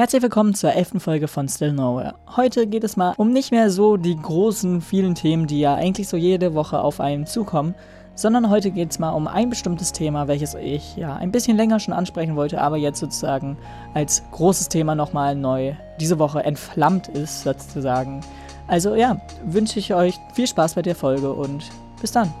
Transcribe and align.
Herzlich 0.00 0.22
willkommen 0.22 0.54
zur 0.54 0.72
elften 0.72 0.98
Folge 0.98 1.28
von 1.28 1.46
Still 1.46 1.74
Nowhere. 1.74 2.14
Heute 2.34 2.66
geht 2.66 2.84
es 2.84 2.96
mal 2.96 3.12
um 3.18 3.34
nicht 3.34 3.50
mehr 3.50 3.70
so 3.70 3.98
die 3.98 4.16
großen, 4.16 4.80
vielen 4.80 5.14
Themen, 5.14 5.46
die 5.46 5.60
ja 5.60 5.74
eigentlich 5.74 6.08
so 6.08 6.16
jede 6.16 6.54
Woche 6.54 6.80
auf 6.80 7.00
einen 7.00 7.26
zukommen, 7.26 7.74
sondern 8.14 8.48
heute 8.48 8.70
geht 8.70 8.92
es 8.92 8.98
mal 8.98 9.10
um 9.10 9.28
ein 9.28 9.50
bestimmtes 9.50 9.92
Thema, 9.92 10.26
welches 10.26 10.54
ich 10.54 10.96
ja 10.96 11.16
ein 11.16 11.30
bisschen 11.30 11.58
länger 11.58 11.80
schon 11.80 11.92
ansprechen 11.92 12.34
wollte, 12.34 12.62
aber 12.62 12.78
jetzt 12.78 12.98
sozusagen 12.98 13.58
als 13.92 14.22
großes 14.30 14.70
Thema 14.70 14.94
nochmal 14.94 15.34
neu 15.34 15.74
diese 16.00 16.18
Woche 16.18 16.44
entflammt 16.44 17.08
ist, 17.08 17.42
sozusagen. 17.42 18.22
Also 18.68 18.94
ja, 18.94 19.20
wünsche 19.44 19.78
ich 19.78 19.92
euch 19.92 20.18
viel 20.32 20.46
Spaß 20.46 20.76
bei 20.76 20.82
der 20.82 20.94
Folge 20.94 21.30
und 21.30 21.62
bis 22.00 22.10
dann. 22.10 22.32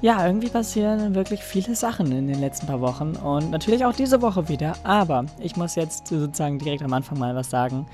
Ja, 0.00 0.24
irgendwie 0.24 0.48
passieren 0.48 1.16
wirklich 1.16 1.42
viele 1.42 1.74
Sachen 1.74 2.12
in 2.12 2.28
den 2.28 2.38
letzten 2.38 2.68
paar 2.68 2.80
Wochen 2.80 3.16
und 3.16 3.50
natürlich 3.50 3.84
auch 3.84 3.92
diese 3.92 4.22
Woche 4.22 4.48
wieder, 4.48 4.76
aber 4.84 5.26
ich 5.40 5.56
muss 5.56 5.74
jetzt 5.74 6.06
sozusagen 6.06 6.60
direkt 6.60 6.84
am 6.84 6.92
Anfang 6.92 7.18
mal 7.18 7.34
was 7.34 7.50
sagen. 7.50 7.84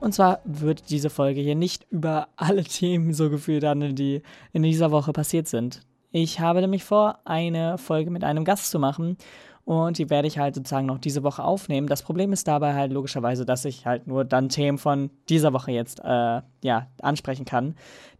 Und 0.00 0.14
zwar 0.14 0.40
wird 0.44 0.88
diese 0.88 1.10
Folge 1.10 1.42
hier 1.42 1.54
nicht 1.54 1.86
über 1.90 2.28
alle 2.36 2.64
Themen 2.64 3.12
so 3.12 3.28
gefühlt 3.28 3.64
an, 3.66 3.94
die 3.94 4.22
in 4.54 4.62
dieser 4.62 4.90
Woche 4.92 5.12
passiert 5.12 5.46
sind. 5.46 5.82
Ich 6.10 6.40
habe 6.40 6.62
nämlich 6.62 6.84
vor, 6.84 7.18
eine 7.26 7.76
Folge 7.76 8.10
mit 8.10 8.24
einem 8.24 8.46
Gast 8.46 8.70
zu 8.70 8.78
machen 8.78 9.18
und 9.64 9.98
die 9.98 10.10
werde 10.10 10.26
ich 10.26 10.38
halt 10.38 10.54
sozusagen 10.54 10.86
noch 10.86 10.98
diese 10.98 11.22
Woche 11.22 11.44
aufnehmen. 11.44 11.86
Das 11.86 12.02
Problem 12.02 12.32
ist 12.32 12.48
dabei 12.48 12.74
halt 12.74 12.92
logischerweise, 12.92 13.46
dass 13.46 13.64
ich 13.64 13.86
halt 13.86 14.06
nur 14.06 14.24
dann 14.24 14.48
Themen 14.48 14.78
von 14.78 15.10
dieser 15.28 15.52
Woche 15.52 15.70
jetzt 15.70 16.00
äh, 16.00 16.42
ja, 16.62 16.86
ansprechen 17.00 17.44
kann. 17.44 17.76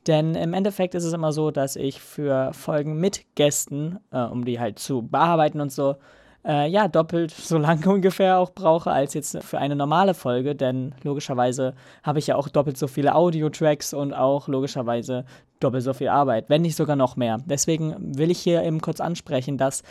Denn 0.06 0.34
im 0.34 0.54
Endeffekt 0.54 0.94
ist 0.94 1.04
es 1.04 1.12
immer 1.12 1.32
so, 1.32 1.50
dass 1.50 1.76
ich 1.76 2.00
für 2.00 2.52
Folgen 2.52 2.98
mit 2.98 3.24
Gästen, 3.34 3.98
äh, 4.12 4.22
um 4.22 4.44
die 4.44 4.60
halt 4.60 4.78
zu 4.78 5.02
bearbeiten 5.02 5.60
und 5.60 5.72
so, 5.72 5.96
äh, 6.44 6.68
ja, 6.68 6.88
doppelt 6.88 7.30
so 7.30 7.58
lange 7.58 7.88
ungefähr 7.92 8.38
auch 8.38 8.50
brauche 8.50 8.90
als 8.90 9.14
jetzt 9.14 9.42
für 9.42 9.58
eine 9.58 9.76
normale 9.76 10.14
Folge, 10.14 10.54
denn 10.54 10.94
logischerweise 11.02 11.74
habe 12.02 12.18
ich 12.18 12.28
ja 12.28 12.36
auch 12.36 12.48
doppelt 12.48 12.76
so 12.76 12.86
viele 12.86 13.14
Audio-Tracks 13.14 13.94
und 13.94 14.12
auch 14.12 14.48
logischerweise 14.48 15.24
doppelt 15.60 15.84
so 15.84 15.92
viel 15.92 16.08
Arbeit, 16.08 16.50
wenn 16.50 16.62
nicht 16.62 16.76
sogar 16.76 16.96
noch 16.96 17.16
mehr. 17.16 17.38
Deswegen 17.46 18.16
will 18.18 18.30
ich 18.30 18.40
hier 18.40 18.62
eben 18.64 18.80
kurz 18.80 19.00
ansprechen, 19.00 19.56
dass 19.56 19.82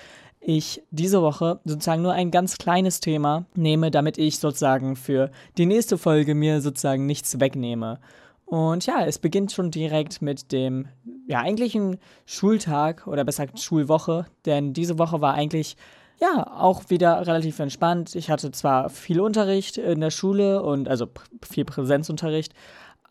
ich 0.42 0.82
diese 0.90 1.22
Woche 1.22 1.60
sozusagen 1.64 2.02
nur 2.02 2.14
ein 2.14 2.32
ganz 2.32 2.58
kleines 2.58 3.00
Thema 3.00 3.46
nehme, 3.56 3.92
damit 3.92 4.18
ich 4.18 4.40
sozusagen 4.40 4.96
für 4.96 5.30
die 5.58 5.68
nächste 5.68 5.98
Folge 5.98 6.36
mir 6.36 6.62
sozusagen 6.62 7.06
nichts 7.06 7.40
wegnehme. 7.40 8.00
Und 8.46 8.86
ja, 8.86 9.06
es 9.06 9.20
beginnt 9.20 9.54
schon 9.54 9.72
direkt 9.72 10.22
mit 10.22 10.52
dem 10.52 10.88
ja 11.28 11.40
eigentlichen 11.40 11.98
Schultag 12.26 13.08
oder 13.08 13.24
besser 13.24 13.46
gesagt 13.46 13.62
Schulwoche, 13.62 14.26
denn 14.46 14.74
diese 14.74 15.00
Woche 15.00 15.22
war 15.22 15.36
eigentlich 15.36 15.78
ja, 16.22 16.46
auch 16.56 16.90
wieder 16.90 17.26
relativ 17.26 17.60
entspannt. 17.60 18.16
Ich 18.16 18.30
hatte 18.30 18.52
zwar 18.52 18.90
viel 18.90 19.20
Unterricht 19.20 19.78
in 19.78 20.02
der 20.02 20.12
Schule 20.12 20.62
und 20.62 20.88
also 20.88 21.08
viel 21.42 21.66
Präsenzunterricht, 21.66 22.54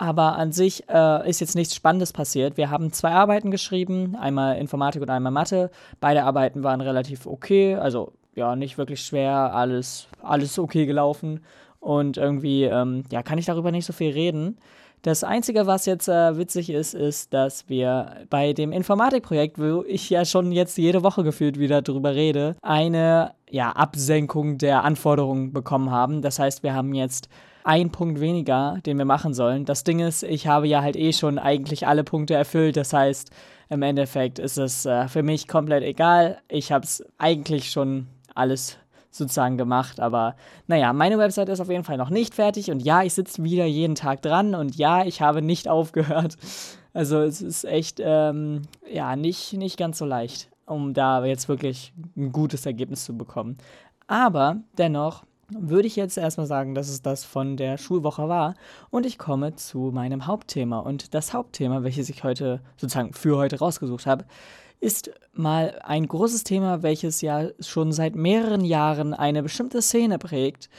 aber 0.01 0.37
an 0.37 0.51
sich 0.51 0.89
äh, 0.89 1.29
ist 1.29 1.41
jetzt 1.41 1.55
nichts 1.55 1.75
Spannendes 1.75 2.15
passiert. 2.15 2.57
Wir 2.57 2.71
haben 2.71 2.91
zwei 2.91 3.11
Arbeiten 3.11 3.51
geschrieben, 3.51 4.17
einmal 4.17 4.57
Informatik 4.57 5.03
und 5.03 5.11
einmal 5.11 5.31
Mathe. 5.31 5.71
Beide 6.01 6.25
Arbeiten 6.25 6.63
waren 6.63 6.81
relativ 6.81 7.27
okay, 7.27 7.75
also 7.75 8.15
ja, 8.35 8.57
nicht 8.57 8.79
wirklich 8.79 9.03
schwer, 9.03 9.55
alles, 9.55 10.09
alles 10.23 10.59
okay 10.59 10.87
gelaufen. 10.87 11.41
Und 11.81 12.17
irgendwie, 12.17 12.65
ähm, 12.65 13.05
ja, 13.13 13.23
kann 13.23 13.37
ich 13.37 13.45
darüber 13.45 13.71
nicht 13.73 13.85
so 13.85 13.93
viel 13.93 14.13
reden. 14.13 14.57
Das 15.03 15.23
Einzige, 15.23 15.67
was 15.67 15.85
jetzt 15.85 16.09
äh, 16.09 16.39
witzig 16.39 16.71
ist, 16.71 16.95
ist, 16.95 17.35
dass 17.35 17.69
wir 17.69 18.27
bei 18.31 18.55
dem 18.55 18.73
Informatikprojekt, 18.73 19.59
wo 19.59 19.85
ich 19.87 20.09
ja 20.09 20.25
schon 20.25 20.51
jetzt 20.51 20.79
jede 20.79 21.03
Woche 21.03 21.25
gefühlt 21.25 21.59
wieder 21.59 21.83
drüber 21.83 22.15
rede, 22.15 22.57
eine 22.63 23.33
ja, 23.51 23.71
Absenkung 23.73 24.57
der 24.57 24.83
Anforderungen 24.83 25.53
bekommen 25.53 25.91
haben. 25.91 26.23
Das 26.23 26.39
heißt, 26.39 26.63
wir 26.63 26.73
haben 26.73 26.95
jetzt 26.95 27.29
ein 27.65 27.91
Punkt 27.91 28.21
weniger, 28.21 28.79
den 28.87 28.99
wir 28.99 29.05
machen 29.05 29.35
sollen. 29.35 29.65
Das 29.65 29.85
Ding 29.85 30.01
ist, 30.01 30.23
ich 30.23 30.47
habe 30.47 30.67
ja 30.67 30.83
halt 30.83 30.97
eh 30.97 31.13
schon 31.13 31.39
eigentlich 31.39 31.87
alle 31.87 32.05
Punkte 32.05 32.35
erfüllt. 32.35 32.77
Das 32.77 32.93
heißt, 32.93 33.31
im 33.69 33.83
Endeffekt 33.83 34.39
ist 34.39 34.59
es 34.59 34.87
äh, 34.87 35.09
für 35.09 35.23
mich 35.23 35.47
komplett 35.47 35.85
egal. 35.85 36.39
Ich 36.49 36.73
habe 36.73 36.85
es 36.85 37.05
eigentlich 37.19 37.71
schon 37.71 38.07
alles 38.35 38.79
sozusagen 39.11 39.59
gemacht. 39.59 40.01
Aber 40.01 40.37
naja, 40.67 40.93
meine 40.93 41.19
Website 41.19 41.49
ist 41.49 41.61
auf 41.61 41.71
jeden 41.71 41.85
Fall 41.85 41.97
noch 41.97 42.11
nicht 42.11 42.35
fertig. 42.35 42.71
Und 42.71 42.81
ja, 42.81 43.03
ich 43.03 43.15
sitze 43.15 43.43
wieder 43.45 43.65
jeden 43.65 43.95
Tag 43.95 44.23
dran. 44.23 44.55
Und 44.55 44.77
ja, 44.77 45.05
ich 45.05 45.21
habe 45.21 45.43
nicht 45.43 45.69
aufgehört. 45.69 46.37
Also 46.93 47.21
es 47.21 47.41
ist 47.41 47.65
echt, 47.65 48.01
ähm, 48.03 48.63
ja, 48.91 49.15
nicht, 49.17 49.53
nicht 49.53 49.77
ganz 49.77 49.99
so 49.99 50.05
leicht, 50.05 50.51
um 50.67 50.93
da 50.95 51.25
jetzt 51.25 51.49
wirklich 51.49 51.93
ein 52.17 52.33
gutes 52.33 52.67
Ergebnis 52.67 53.05
zu 53.05 53.17
bekommen. 53.17 53.59
Aber 54.09 54.57
dennoch 54.77 55.25
würde 55.59 55.87
ich 55.87 55.97
jetzt 55.97 56.17
erstmal 56.17 56.47
sagen, 56.47 56.75
dass 56.75 56.89
es 56.89 57.03
das 57.03 57.25
von 57.25 57.57
der 57.57 57.79
Schulwoche 57.79 58.29
war. 58.29 58.55
Und 58.91 59.07
ich 59.07 59.19
komme 59.19 59.55
zu 59.57 59.91
meinem 59.93 60.27
Hauptthema. 60.27 60.81
Und 60.81 61.15
das 61.15 61.33
Hauptthema, 61.33 61.83
welches 61.83 62.09
ich 62.09 62.25
heute 62.25 62.61
sozusagen 62.77 63.13
für 63.13 63.37
heute 63.37 63.59
rausgesucht 63.59 64.07
habe, 64.07 64.25
ist 64.81 65.11
mal 65.33 65.79
ein 65.85 66.07
großes 66.09 66.45
Thema, 66.45 66.83
welches 66.83 67.21
ja 67.21 67.49
schon 67.61 67.93
seit 67.93 68.15
mehreren 68.15 68.65
Jahren 68.65 69.15
eine 69.15 69.43
bestimmte 69.43 69.83
Szene 69.83 70.19
prägt. 70.19 70.71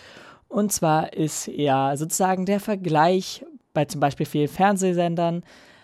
Und 0.47 0.71
zwar 0.71 1.13
ist 1.13 1.47
ja 1.47 1.95
sozusagen 1.95 2.45
der 2.45 2.59
Vergleich 2.59 3.45
bei 3.73 3.85
zum 3.85 4.01
Beispiel 4.01 4.25
vielen 4.25 4.47
Fernsehsendern 4.47 5.43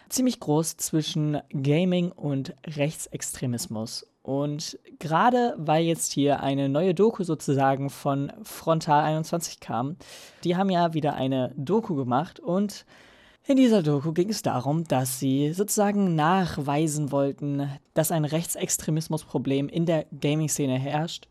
ziemlich 0.09 0.39
groß 0.39 0.77
zwischen 0.77 1.39
Gaming 1.51 2.11
und 2.11 2.53
Rechtsextremismus. 2.65 4.05
Und 4.27 4.77
gerade 4.99 5.55
weil 5.57 5.85
jetzt 5.85 6.11
hier 6.11 6.41
eine 6.41 6.67
neue 6.67 6.93
Doku 6.93 7.23
sozusagen 7.23 7.89
von 7.89 8.33
Frontal 8.43 9.05
21 9.05 9.61
kam, 9.61 9.95
die 10.43 10.57
haben 10.57 10.69
ja 10.69 10.93
wieder 10.93 11.13
eine 11.13 11.53
Doku 11.55 11.95
gemacht 11.95 12.41
und 12.41 12.85
in 13.45 13.55
dieser 13.55 13.83
Doku 13.83 14.11
ging 14.11 14.27
es 14.27 14.41
darum, 14.41 14.83
dass 14.83 15.21
sie 15.21 15.53
sozusagen 15.53 16.15
nachweisen 16.15 17.13
wollten, 17.13 17.69
dass 17.93 18.11
ein 18.11 18.25
Rechtsextremismusproblem 18.25 19.69
in 19.69 19.85
der 19.85 20.05
Gaming-Szene 20.19 20.77
herrscht. 20.77 21.29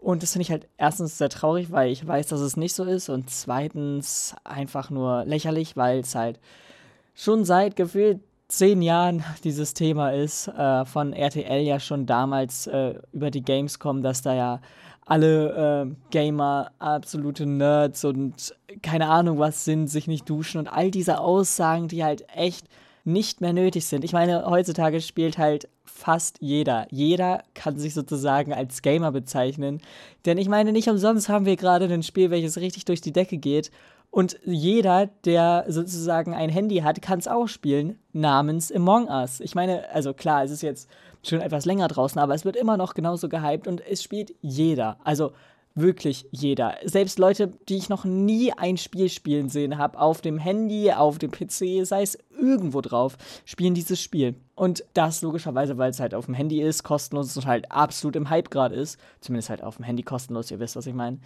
Und 0.00 0.24
das 0.24 0.32
finde 0.32 0.42
ich 0.42 0.50
halt 0.50 0.66
erstens 0.76 1.16
sehr 1.16 1.28
traurig, 1.28 1.70
weil 1.70 1.92
ich 1.92 2.04
weiß, 2.04 2.26
dass 2.26 2.40
es 2.40 2.56
nicht 2.56 2.74
so 2.74 2.82
ist. 2.82 3.10
Und 3.10 3.30
zweitens 3.30 4.34
einfach 4.42 4.90
nur 4.90 5.24
lächerlich, 5.24 5.76
weil 5.76 6.00
es 6.00 6.16
halt 6.16 6.40
schon 7.14 7.44
seit 7.44 7.76
gefühlt 7.76 8.18
zehn 8.58 8.82
Jahren 8.82 9.24
dieses 9.42 9.74
Thema 9.74 10.10
ist, 10.10 10.48
äh, 10.48 10.84
von 10.84 11.12
RTL 11.12 11.62
ja 11.62 11.80
schon 11.80 12.06
damals 12.06 12.66
äh, 12.66 12.94
über 13.12 13.30
die 13.30 13.42
Gamescom, 13.42 14.02
dass 14.02 14.22
da 14.22 14.34
ja 14.34 14.60
alle 15.06 15.86
äh, 15.86 15.94
Gamer 16.10 16.70
absolute 16.78 17.46
Nerds 17.46 18.04
und 18.04 18.54
keine 18.82 19.08
Ahnung 19.08 19.38
was 19.38 19.64
sind, 19.64 19.88
sich 19.88 20.06
nicht 20.06 20.28
duschen 20.28 20.58
und 20.58 20.68
all 20.68 20.90
diese 20.90 21.20
Aussagen, 21.20 21.88
die 21.88 22.04
halt 22.04 22.24
echt 22.34 22.66
nicht 23.04 23.40
mehr 23.40 23.52
nötig 23.52 23.86
sind. 23.86 24.02
Ich 24.02 24.12
meine, 24.12 24.46
heutzutage 24.46 25.00
spielt 25.00 25.36
halt 25.36 25.68
fast 25.84 26.38
jeder. 26.40 26.86
Jeder 26.90 27.42
kann 27.52 27.78
sich 27.78 27.92
sozusagen 27.94 28.52
als 28.52 28.80
Gamer 28.80 29.12
bezeichnen. 29.12 29.80
Denn 30.24 30.38
ich 30.38 30.48
meine, 30.48 30.72
nicht 30.72 30.88
umsonst 30.88 31.28
haben 31.28 31.44
wir 31.44 31.56
gerade 31.56 31.84
ein 31.84 32.02
Spiel, 32.02 32.30
welches 32.30 32.56
richtig 32.56 32.86
durch 32.86 33.00
die 33.02 33.12
Decke 33.12 33.36
geht 33.36 33.70
und 34.14 34.38
jeder, 34.44 35.06
der 35.24 35.64
sozusagen 35.66 36.34
ein 36.34 36.48
Handy 36.48 36.76
hat, 36.76 37.02
kann 37.02 37.18
es 37.18 37.26
auch 37.26 37.48
spielen, 37.48 37.98
namens 38.12 38.70
Among 38.70 39.08
Us. 39.08 39.40
Ich 39.40 39.56
meine, 39.56 39.90
also 39.90 40.14
klar, 40.14 40.44
es 40.44 40.52
ist 40.52 40.62
jetzt 40.62 40.88
schon 41.24 41.40
etwas 41.40 41.64
länger 41.64 41.88
draußen, 41.88 42.20
aber 42.20 42.32
es 42.32 42.44
wird 42.44 42.54
immer 42.54 42.76
noch 42.76 42.94
genauso 42.94 43.28
gehypt 43.28 43.66
und 43.66 43.84
es 43.84 44.04
spielt 44.04 44.32
jeder. 44.40 44.98
Also 45.02 45.32
wirklich 45.74 46.28
jeder. 46.30 46.76
Selbst 46.84 47.18
Leute, 47.18 47.48
die 47.68 47.76
ich 47.76 47.88
noch 47.88 48.04
nie 48.04 48.52
ein 48.52 48.76
Spiel 48.76 49.08
spielen 49.08 49.48
sehen 49.48 49.78
habe, 49.78 49.98
auf 49.98 50.20
dem 50.20 50.38
Handy, 50.38 50.92
auf 50.92 51.18
dem 51.18 51.32
PC, 51.32 51.84
sei 51.84 52.02
es 52.02 52.16
irgendwo 52.38 52.82
drauf, 52.82 53.16
spielen 53.44 53.74
dieses 53.74 54.00
Spiel. 54.00 54.36
Und 54.54 54.84
das 54.94 55.22
logischerweise, 55.22 55.76
weil 55.76 55.90
es 55.90 55.98
halt 55.98 56.14
auf 56.14 56.26
dem 56.26 56.34
Handy 56.34 56.62
ist, 56.62 56.84
kostenlos 56.84 57.36
und 57.36 57.46
halt 57.46 57.72
absolut 57.72 58.14
im 58.14 58.30
Hype 58.30 58.52
gerade 58.52 58.76
ist. 58.76 58.96
Zumindest 59.20 59.50
halt 59.50 59.64
auf 59.64 59.74
dem 59.78 59.84
Handy 59.84 60.04
kostenlos, 60.04 60.52
ihr 60.52 60.60
wisst, 60.60 60.76
was 60.76 60.86
ich 60.86 60.94
meine. 60.94 61.18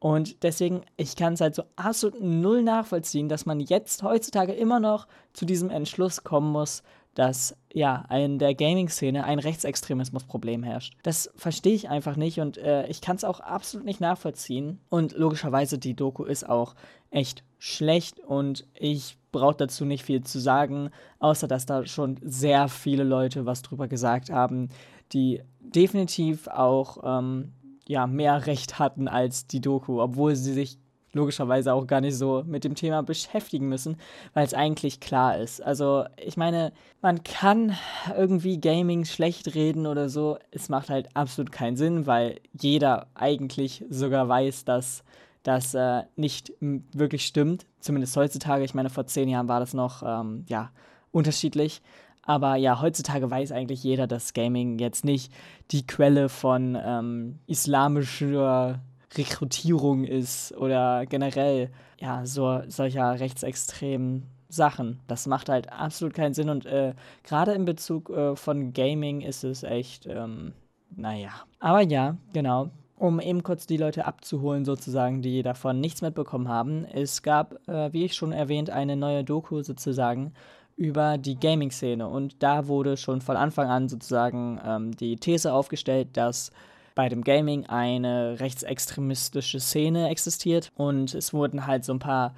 Und 0.00 0.42
deswegen, 0.44 0.82
ich 0.96 1.16
kann 1.16 1.32
es 1.32 1.40
halt 1.40 1.54
so 1.54 1.64
absolut 1.76 2.20
null 2.20 2.62
nachvollziehen, 2.62 3.28
dass 3.28 3.46
man 3.46 3.60
jetzt 3.60 4.02
heutzutage 4.02 4.52
immer 4.52 4.78
noch 4.78 5.08
zu 5.32 5.44
diesem 5.44 5.70
Entschluss 5.70 6.22
kommen 6.22 6.52
muss, 6.52 6.82
dass 7.14 7.56
ja 7.72 8.04
in 8.10 8.38
der 8.38 8.54
Gaming-Szene 8.54 9.24
ein 9.24 9.40
Rechtsextremismus-Problem 9.40 10.62
herrscht. 10.62 10.96
Das 11.02 11.30
verstehe 11.34 11.74
ich 11.74 11.88
einfach 11.88 12.14
nicht 12.14 12.38
und 12.38 12.58
äh, 12.58 12.86
ich 12.86 13.00
kann 13.00 13.16
es 13.16 13.24
auch 13.24 13.40
absolut 13.40 13.84
nicht 13.84 14.00
nachvollziehen. 14.00 14.78
Und 14.88 15.16
logischerweise, 15.16 15.78
die 15.78 15.94
Doku 15.94 16.22
ist 16.22 16.48
auch 16.48 16.76
echt 17.10 17.42
schlecht 17.58 18.20
und 18.20 18.68
ich 18.74 19.18
brauche 19.32 19.56
dazu 19.56 19.84
nicht 19.84 20.04
viel 20.04 20.22
zu 20.22 20.38
sagen, 20.38 20.90
außer 21.18 21.48
dass 21.48 21.66
da 21.66 21.86
schon 21.86 22.20
sehr 22.22 22.68
viele 22.68 23.02
Leute 23.02 23.46
was 23.46 23.62
drüber 23.62 23.88
gesagt 23.88 24.30
haben, 24.30 24.68
die 25.12 25.42
definitiv 25.60 26.46
auch 26.46 26.98
ähm, 27.04 27.52
ja, 27.88 28.06
mehr 28.06 28.46
Recht 28.46 28.78
hatten 28.78 29.08
als 29.08 29.46
die 29.46 29.60
Doku, 29.60 30.00
obwohl 30.00 30.36
sie 30.36 30.52
sich 30.52 30.78
logischerweise 31.12 31.72
auch 31.72 31.86
gar 31.86 32.02
nicht 32.02 32.16
so 32.16 32.44
mit 32.46 32.62
dem 32.62 32.74
Thema 32.74 33.02
beschäftigen 33.02 33.68
müssen, 33.68 33.96
weil 34.34 34.44
es 34.44 34.54
eigentlich 34.54 35.00
klar 35.00 35.38
ist. 35.38 35.62
Also 35.62 36.04
ich 36.22 36.36
meine, 36.36 36.72
man 37.00 37.24
kann 37.24 37.76
irgendwie 38.16 38.60
Gaming 38.60 39.06
schlecht 39.06 39.54
reden 39.54 39.86
oder 39.86 40.10
so. 40.10 40.38
Es 40.50 40.68
macht 40.68 40.90
halt 40.90 41.08
absolut 41.16 41.50
keinen 41.50 41.76
Sinn, 41.76 42.06
weil 42.06 42.40
jeder 42.52 43.06
eigentlich 43.14 43.84
sogar 43.88 44.28
weiß, 44.28 44.66
dass 44.66 45.02
das 45.42 45.72
äh, 45.72 46.02
nicht 46.14 46.52
wirklich 46.60 47.24
stimmt. 47.24 47.64
Zumindest 47.80 48.14
heutzutage. 48.16 48.64
Ich 48.64 48.74
meine, 48.74 48.90
vor 48.90 49.06
zehn 49.06 49.30
Jahren 49.30 49.48
war 49.48 49.60
das 49.60 49.72
noch 49.72 50.02
ähm, 50.04 50.44
ja, 50.46 50.70
unterschiedlich. 51.10 51.80
Aber 52.28 52.56
ja, 52.56 52.82
heutzutage 52.82 53.30
weiß 53.30 53.52
eigentlich 53.52 53.82
jeder, 53.82 54.06
dass 54.06 54.34
Gaming 54.34 54.78
jetzt 54.78 55.02
nicht 55.02 55.32
die 55.70 55.86
Quelle 55.86 56.28
von 56.28 56.76
ähm, 56.78 57.38
islamischer 57.46 58.80
Rekrutierung 59.16 60.04
ist 60.04 60.54
oder 60.54 61.06
generell 61.06 61.70
ja 61.98 62.26
so 62.26 62.60
solcher 62.68 63.18
rechtsextremen 63.18 64.24
Sachen. 64.50 65.00
Das 65.06 65.26
macht 65.26 65.48
halt 65.48 65.72
absolut 65.72 66.12
keinen 66.12 66.34
Sinn 66.34 66.50
und 66.50 66.66
äh, 66.66 66.92
gerade 67.24 67.52
in 67.52 67.64
Bezug 67.64 68.10
äh, 68.10 68.36
von 68.36 68.74
Gaming 68.74 69.22
ist 69.22 69.42
es 69.42 69.62
echt, 69.62 70.04
ähm, 70.04 70.52
naja. 70.94 71.30
Aber 71.60 71.80
ja, 71.80 72.18
genau. 72.34 72.68
Um 72.98 73.20
eben 73.20 73.42
kurz 73.42 73.66
die 73.66 73.78
Leute 73.78 74.04
abzuholen, 74.04 74.66
sozusagen, 74.66 75.22
die 75.22 75.42
davon 75.42 75.80
nichts 75.80 76.02
mitbekommen 76.02 76.48
haben. 76.48 76.84
Es 76.84 77.22
gab, 77.22 77.66
äh, 77.68 77.90
wie 77.94 78.04
ich 78.04 78.14
schon 78.14 78.32
erwähnt, 78.32 78.68
eine 78.68 78.96
neue 78.96 79.24
Doku 79.24 79.62
sozusagen 79.62 80.34
über 80.78 81.18
die 81.18 81.38
Gaming-Szene. 81.38 82.08
Und 82.08 82.42
da 82.42 82.68
wurde 82.68 82.96
schon 82.96 83.20
von 83.20 83.36
Anfang 83.36 83.68
an 83.68 83.88
sozusagen 83.88 84.60
ähm, 84.64 84.96
die 84.96 85.16
These 85.16 85.52
aufgestellt, 85.52 86.16
dass 86.16 86.52
bei 86.94 87.08
dem 87.08 87.22
Gaming 87.22 87.66
eine 87.66 88.40
rechtsextremistische 88.40 89.60
Szene 89.60 90.08
existiert. 90.08 90.72
Und 90.76 91.14
es 91.14 91.34
wurden 91.34 91.66
halt 91.66 91.84
so 91.84 91.92
ein 91.92 91.98
paar 91.98 92.34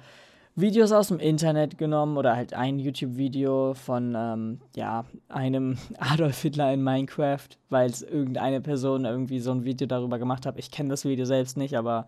Videos 0.55 0.91
aus 0.91 1.07
dem 1.07 1.19
Internet 1.19 1.77
genommen 1.77 2.17
oder 2.17 2.35
halt 2.35 2.53
ein 2.53 2.77
YouTube-Video 2.77 3.73
von 3.75 4.15
ähm, 4.17 4.59
ja, 4.75 5.05
einem 5.29 5.77
Adolf 5.99 6.41
Hitler 6.41 6.73
in 6.73 6.83
Minecraft, 6.83 7.47
weil 7.69 7.89
es 7.89 8.01
irgendeine 8.01 8.59
Person 8.59 9.05
irgendwie 9.05 9.39
so 9.39 9.51
ein 9.51 9.63
Video 9.63 9.87
darüber 9.87 10.19
gemacht 10.19 10.45
hat. 10.45 10.57
Ich 10.57 10.71
kenne 10.71 10.89
das 10.89 11.05
Video 11.05 11.25
selbst 11.25 11.57
nicht, 11.57 11.77
aber 11.77 12.07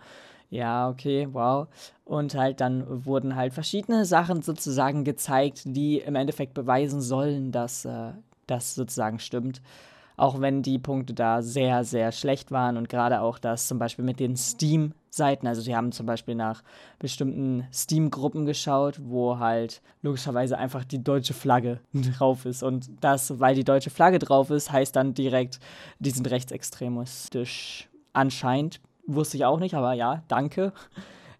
ja, 0.54 0.88
okay, 0.88 1.28
wow. 1.32 1.68
Und 2.06 2.36
halt 2.36 2.62
dann 2.62 3.06
wurden 3.06 3.36
halt 3.36 3.56
verschiedene 3.56 4.06
Sachen 4.06 4.44
sozusagen 4.44 5.04
gezeigt, 5.04 5.64
die 5.66 5.98
im 5.98 6.14
Endeffekt 6.14 6.54
beweisen 6.54 7.02
sollen, 7.02 7.52
dass 7.52 7.86
äh, 7.86 8.12
das 8.46 8.76
sozusagen 8.76 9.18
stimmt. 9.18 9.64
Auch 10.16 10.42
wenn 10.42 10.62
die 10.62 10.78
Punkte 10.78 11.16
da 11.16 11.42
sehr, 11.42 11.84
sehr 11.84 12.12
schlecht 12.12 12.52
waren 12.52 12.78
und 12.78 12.88
gerade 12.88 13.22
auch 13.22 13.40
das 13.40 13.68
zum 13.68 13.80
Beispiel 13.80 14.06
mit 14.06 14.20
den 14.20 14.38
Steam-Seiten, 14.38 15.48
also 15.48 15.62
sie 15.62 15.76
haben 15.76 15.92
zum 15.92 16.06
Beispiel 16.06 16.36
nach 16.36 16.62
bestimmten 17.00 17.68
Steam-Gruppen 17.74 18.46
geschaut, 18.46 19.00
wo 19.04 19.40
halt 19.40 19.82
logischerweise 20.04 20.60
einfach 20.60 20.86
die 20.86 21.04
deutsche 21.04 21.34
Flagge 21.34 21.80
drauf 21.94 22.46
ist. 22.46 22.62
Und 22.62 22.92
das, 23.02 23.40
weil 23.40 23.56
die 23.56 23.64
deutsche 23.64 23.90
Flagge 23.90 24.20
drauf 24.20 24.52
ist, 24.52 24.72
heißt 24.72 24.96
dann 24.96 25.16
direkt, 25.16 25.60
die 25.98 26.12
sind 26.12 26.30
rechtsextremistisch 26.30 27.90
anscheinend, 28.14 28.80
wusste 29.06 29.38
ich 29.38 29.46
auch 29.46 29.60
nicht, 29.60 29.76
aber 29.76 29.94
ja, 29.94 30.24
danke. 30.28 30.74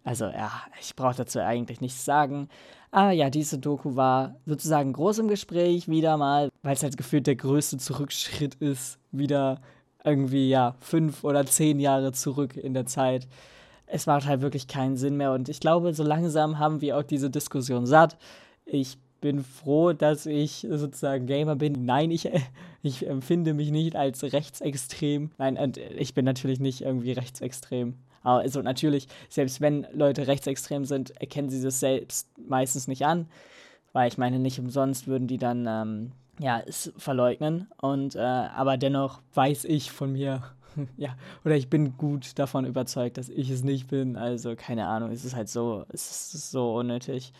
Also 0.04 0.26
ja, 0.26 0.52
ich 0.82 0.96
brauche 0.96 1.16
dazu 1.16 1.40
eigentlich 1.40 1.82
nichts 1.82 2.04
sagen. 2.04 2.50
Aber 2.92 3.12
ja, 3.12 3.30
diese 3.30 3.58
Doku 3.58 3.96
war 3.96 4.36
sozusagen 4.46 4.94
groß 4.94 5.20
im 5.20 5.28
Gespräch, 5.28 5.88
wieder 5.88 6.18
mal, 6.18 6.50
weil 6.62 6.76
es 6.76 6.84
halt 6.84 6.98
gefühlt 6.98 7.26
der 7.26 7.36
größte 7.36 7.78
Zurückschritt 7.78 8.56
ist, 8.56 9.00
wieder 9.12 9.62
irgendwie, 10.04 10.50
ja, 10.50 10.76
fünf 10.80 11.24
oder 11.24 11.46
zehn 11.46 11.80
Jahre 11.80 12.12
zurück 12.12 12.56
in 12.56 12.74
der 12.74 12.86
Zeit. 12.86 13.28
Es 13.88 14.06
macht 14.06 14.28
halt 14.28 14.42
wirklich 14.42 14.68
keinen 14.68 14.98
Sinn 14.98 15.18
mehr 15.18 15.32
und 15.32 15.50
ich 15.50 15.60
glaube, 15.60 15.94
so 15.94 16.04
langsam 16.04 16.60
haben 16.60 16.82
wir 16.82 16.98
auch 16.98 17.04
diese 17.04 17.30
Diskussion 17.30 17.86
satt. 17.86 18.18
Ich 18.66 18.98
bin 19.24 19.42
froh, 19.42 19.94
dass 19.94 20.26
ich 20.26 20.68
sozusagen 20.70 21.28
Gamer 21.28 21.56
bin. 21.56 21.86
Nein, 21.86 22.12
ich, 22.12 22.30
ich 22.84 23.08
empfinde 23.08 23.54
mich 23.54 23.72
nicht 23.72 23.96
als 23.96 24.22
rechtsextrem. 24.22 25.32
Nein, 25.38 25.58
und 25.58 25.78
ich 25.78 26.14
bin 26.14 26.26
natürlich 26.26 26.60
nicht 26.60 26.82
irgendwie 26.82 27.14
rechtsextrem. 27.14 27.96
Also 28.22 28.62
natürlich, 28.62 29.08
selbst 29.30 29.62
wenn 29.62 29.88
Leute 29.94 30.28
rechtsextrem 30.28 30.84
sind, 30.86 31.12
erkennen 31.22 31.50
sie 31.50 31.62
das 31.62 31.80
selbst 31.80 32.28
meistens 32.38 32.88
nicht 32.88 33.06
an, 33.06 33.28
weil 33.94 34.10
ich 34.10 34.18
meine, 34.18 34.40
nicht 34.40 34.60
umsonst 34.60 35.08
würden 35.08 35.28
die 35.28 35.38
dann 35.38 35.66
ähm, 35.68 36.12
ja, 36.40 36.62
es 36.66 36.92
verleugnen. 36.98 37.70
Und 37.82 38.16
äh, 38.16 38.20
aber 38.20 38.76
dennoch 38.76 39.22
weiß 39.36 39.64
ich 39.66 39.92
von 39.92 40.12
mir, 40.12 40.44
ja, 40.98 41.16
oder 41.46 41.56
ich 41.56 41.70
bin 41.70 41.96
gut 41.98 42.38
davon 42.40 42.66
überzeugt, 42.66 43.18
dass 43.18 43.30
ich 43.30 43.50
es 43.50 43.64
nicht 43.64 43.88
bin. 43.88 44.18
Also 44.18 44.56
keine 44.58 44.88
Ahnung, 44.88 45.12
es 45.12 45.24
ist 45.24 45.36
halt 45.36 45.48
so, 45.48 45.86
es 45.90 46.34
ist 46.34 46.52
so 46.52 46.76
unnötig. 46.76 47.32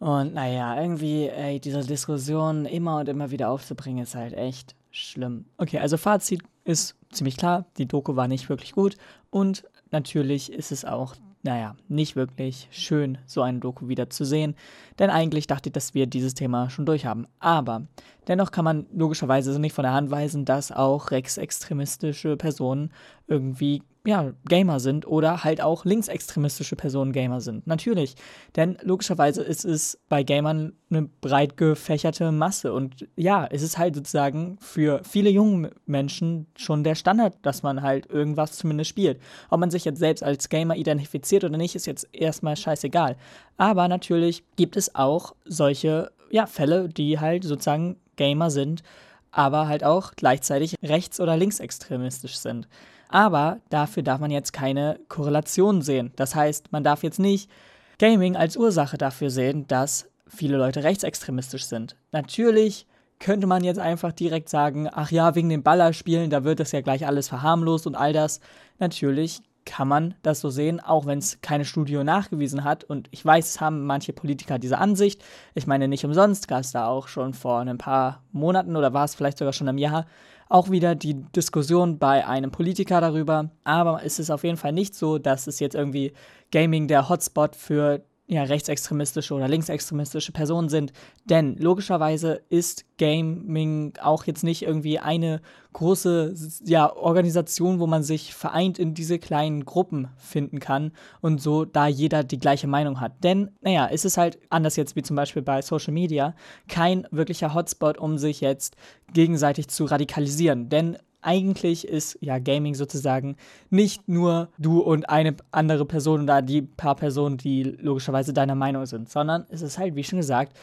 Und 0.00 0.32
naja, 0.32 0.80
irgendwie, 0.80 1.28
ey, 1.28 1.60
diese 1.60 1.86
Diskussion 1.86 2.64
immer 2.64 3.00
und 3.00 3.08
immer 3.08 3.30
wieder 3.30 3.50
aufzubringen, 3.50 4.02
ist 4.02 4.14
halt 4.14 4.32
echt 4.32 4.74
schlimm. 4.90 5.44
Okay, 5.58 5.78
also 5.78 5.98
Fazit 5.98 6.42
ist 6.64 6.96
ziemlich 7.10 7.36
klar, 7.36 7.66
die 7.76 7.86
Doku 7.86 8.16
war 8.16 8.26
nicht 8.26 8.48
wirklich 8.48 8.72
gut 8.72 8.96
und 9.28 9.64
natürlich 9.90 10.50
ist 10.50 10.72
es 10.72 10.86
auch, 10.86 11.16
naja, 11.42 11.76
nicht 11.88 12.16
wirklich 12.16 12.68
schön, 12.70 13.18
so 13.26 13.42
eine 13.42 13.58
Doku 13.58 13.88
wieder 13.88 14.08
zu 14.08 14.24
sehen, 14.24 14.54
denn 14.98 15.10
eigentlich 15.10 15.46
dachte 15.46 15.68
ich, 15.68 15.74
dass 15.74 15.92
wir 15.92 16.06
dieses 16.06 16.32
Thema 16.32 16.70
schon 16.70 16.86
durch 16.86 17.04
haben. 17.04 17.26
Aber 17.38 17.82
dennoch 18.30 18.52
kann 18.52 18.64
man 18.64 18.86
logischerweise 18.94 19.58
nicht 19.60 19.74
von 19.74 19.82
der 19.82 19.92
Hand 19.92 20.10
weisen, 20.10 20.44
dass 20.44 20.72
auch 20.72 21.10
rechtsextremistische 21.10 22.36
Personen 22.36 22.92
irgendwie 23.26 23.82
ja, 24.06 24.32
Gamer 24.48 24.80
sind 24.80 25.06
oder 25.06 25.44
halt 25.44 25.60
auch 25.60 25.84
linksextremistische 25.84 26.74
Personen 26.74 27.12
Gamer 27.12 27.40
sind. 27.40 27.66
Natürlich. 27.66 28.14
Denn 28.56 28.78
logischerweise 28.82 29.42
ist 29.42 29.64
es 29.64 30.00
bei 30.08 30.22
Gamern 30.22 30.72
eine 30.90 31.02
breit 31.02 31.56
gefächerte 31.56 32.32
Masse. 32.32 32.72
Und 32.72 33.08
ja, 33.16 33.46
es 33.50 33.62
ist 33.62 33.76
halt 33.76 33.94
sozusagen 33.94 34.56
für 34.60 35.02
viele 35.04 35.28
junge 35.28 35.72
Menschen 35.84 36.46
schon 36.56 36.82
der 36.82 36.94
Standard, 36.94 37.36
dass 37.42 37.62
man 37.62 37.82
halt 37.82 38.06
irgendwas 38.06 38.52
zumindest 38.52 38.88
spielt. 38.88 39.20
Ob 39.50 39.60
man 39.60 39.70
sich 39.70 39.84
jetzt 39.84 39.98
selbst 39.98 40.22
als 40.22 40.48
Gamer 40.48 40.76
identifiziert 40.76 41.44
oder 41.44 41.58
nicht, 41.58 41.74
ist 41.74 41.86
jetzt 41.86 42.08
erstmal 42.12 42.56
scheißegal. 42.56 43.16
Aber 43.58 43.86
natürlich 43.88 44.44
gibt 44.56 44.78
es 44.78 44.94
auch 44.94 45.34
solche 45.44 46.10
ja, 46.30 46.46
Fälle, 46.46 46.88
die 46.88 47.18
halt 47.18 47.44
sozusagen 47.44 47.96
Gamer 48.16 48.50
sind, 48.50 48.82
aber 49.30 49.68
halt 49.68 49.84
auch 49.84 50.12
gleichzeitig 50.16 50.76
rechts- 50.82 51.20
oder 51.20 51.36
linksextremistisch 51.36 52.36
sind. 52.36 52.68
Aber 53.08 53.60
dafür 53.70 54.02
darf 54.02 54.20
man 54.20 54.30
jetzt 54.30 54.52
keine 54.52 55.00
Korrelation 55.08 55.82
sehen. 55.82 56.12
Das 56.16 56.34
heißt, 56.34 56.72
man 56.72 56.84
darf 56.84 57.02
jetzt 57.02 57.18
nicht 57.18 57.50
Gaming 57.98 58.36
als 58.36 58.56
Ursache 58.56 58.96
dafür 58.96 59.30
sehen, 59.30 59.66
dass 59.66 60.08
viele 60.26 60.56
Leute 60.56 60.84
rechtsextremistisch 60.84 61.66
sind. 61.66 61.96
Natürlich 62.12 62.86
könnte 63.18 63.46
man 63.46 63.62
jetzt 63.62 63.78
einfach 63.78 64.12
direkt 64.12 64.48
sagen, 64.48 64.88
ach 64.90 65.10
ja, 65.10 65.34
wegen 65.34 65.50
den 65.50 65.62
Ballerspielen, 65.62 66.30
da 66.30 66.44
wird 66.44 66.60
das 66.60 66.72
ja 66.72 66.80
gleich 66.80 67.06
alles 67.06 67.28
verharmlost 67.28 67.86
und 67.86 67.94
all 67.94 68.12
das. 68.12 68.40
Natürlich 68.78 69.42
kann 69.70 69.86
man 69.86 70.16
das 70.24 70.40
so 70.40 70.50
sehen, 70.50 70.80
auch 70.80 71.06
wenn 71.06 71.20
es 71.20 71.40
keine 71.42 71.64
Studie 71.64 72.02
nachgewiesen 72.02 72.64
hat. 72.64 72.82
Und 72.82 73.06
ich 73.12 73.24
weiß, 73.24 73.48
es 73.50 73.60
haben 73.60 73.86
manche 73.86 74.12
Politiker 74.12 74.58
diese 74.58 74.78
Ansicht. 74.78 75.22
Ich 75.54 75.68
meine, 75.68 75.86
nicht 75.86 76.04
umsonst 76.04 76.48
gab 76.48 76.62
es 76.62 76.72
da 76.72 76.88
auch 76.88 77.06
schon 77.06 77.34
vor 77.34 77.60
ein 77.60 77.78
paar 77.78 78.24
Monaten 78.32 78.74
oder 78.74 78.92
war 78.92 79.04
es 79.04 79.14
vielleicht 79.14 79.38
sogar 79.38 79.52
schon 79.52 79.68
im 79.68 79.78
Jahr 79.78 80.06
auch 80.48 80.70
wieder 80.70 80.96
die 80.96 81.14
Diskussion 81.14 82.00
bei 82.00 82.26
einem 82.26 82.50
Politiker 82.50 83.00
darüber. 83.00 83.50
Aber 83.62 84.04
es 84.04 84.18
ist 84.18 84.30
auf 84.30 84.42
jeden 84.42 84.56
Fall 84.56 84.72
nicht 84.72 84.96
so, 84.96 85.18
dass 85.18 85.46
es 85.46 85.60
jetzt 85.60 85.76
irgendwie 85.76 86.14
Gaming 86.50 86.88
der 86.88 87.08
Hotspot 87.08 87.54
für 87.54 88.02
ja, 88.30 88.44
rechtsextremistische 88.44 89.34
oder 89.34 89.48
linksextremistische 89.48 90.30
Personen 90.30 90.68
sind. 90.68 90.92
Denn 91.24 91.56
logischerweise 91.56 92.42
ist 92.48 92.84
Gaming 92.96 93.94
auch 94.00 94.24
jetzt 94.24 94.44
nicht 94.44 94.62
irgendwie 94.62 95.00
eine 95.00 95.40
große 95.72 96.34
ja, 96.64 96.94
Organisation, 96.94 97.80
wo 97.80 97.88
man 97.88 98.04
sich 98.04 98.32
vereint 98.32 98.78
in 98.78 98.94
diese 98.94 99.18
kleinen 99.18 99.64
Gruppen 99.64 100.08
finden 100.16 100.60
kann 100.60 100.92
und 101.20 101.42
so 101.42 101.64
da 101.64 101.88
jeder 101.88 102.22
die 102.22 102.38
gleiche 102.38 102.68
Meinung 102.68 103.00
hat. 103.00 103.24
Denn, 103.24 103.50
naja, 103.62 103.88
es 103.90 104.04
ist 104.04 104.16
halt 104.16 104.38
anders 104.48 104.76
jetzt 104.76 104.94
wie 104.94 105.02
zum 105.02 105.16
Beispiel 105.16 105.42
bei 105.42 105.60
Social 105.60 105.92
Media 105.92 106.36
kein 106.68 107.08
wirklicher 107.10 107.52
Hotspot, 107.52 107.98
um 107.98 108.16
sich 108.16 108.40
jetzt 108.40 108.76
gegenseitig 109.12 109.66
zu 109.68 109.86
radikalisieren. 109.86 110.68
Denn 110.68 110.98
eigentlich 111.22 111.86
ist 111.86 112.18
ja 112.20 112.38
Gaming 112.38 112.74
sozusagen 112.74 113.36
nicht 113.68 114.08
nur 114.08 114.48
du 114.58 114.80
und 114.80 115.08
eine 115.08 115.36
andere 115.50 115.84
Person 115.84 116.22
oder 116.22 116.42
die 116.42 116.62
paar 116.62 116.96
Personen, 116.96 117.36
die 117.36 117.62
logischerweise 117.62 118.32
deiner 118.32 118.54
Meinung 118.54 118.86
sind, 118.86 119.08
sondern 119.08 119.46
es 119.50 119.62
ist 119.62 119.78
halt, 119.78 119.96
wie 119.96 120.04
schon 120.04 120.18
gesagt, 120.18 120.56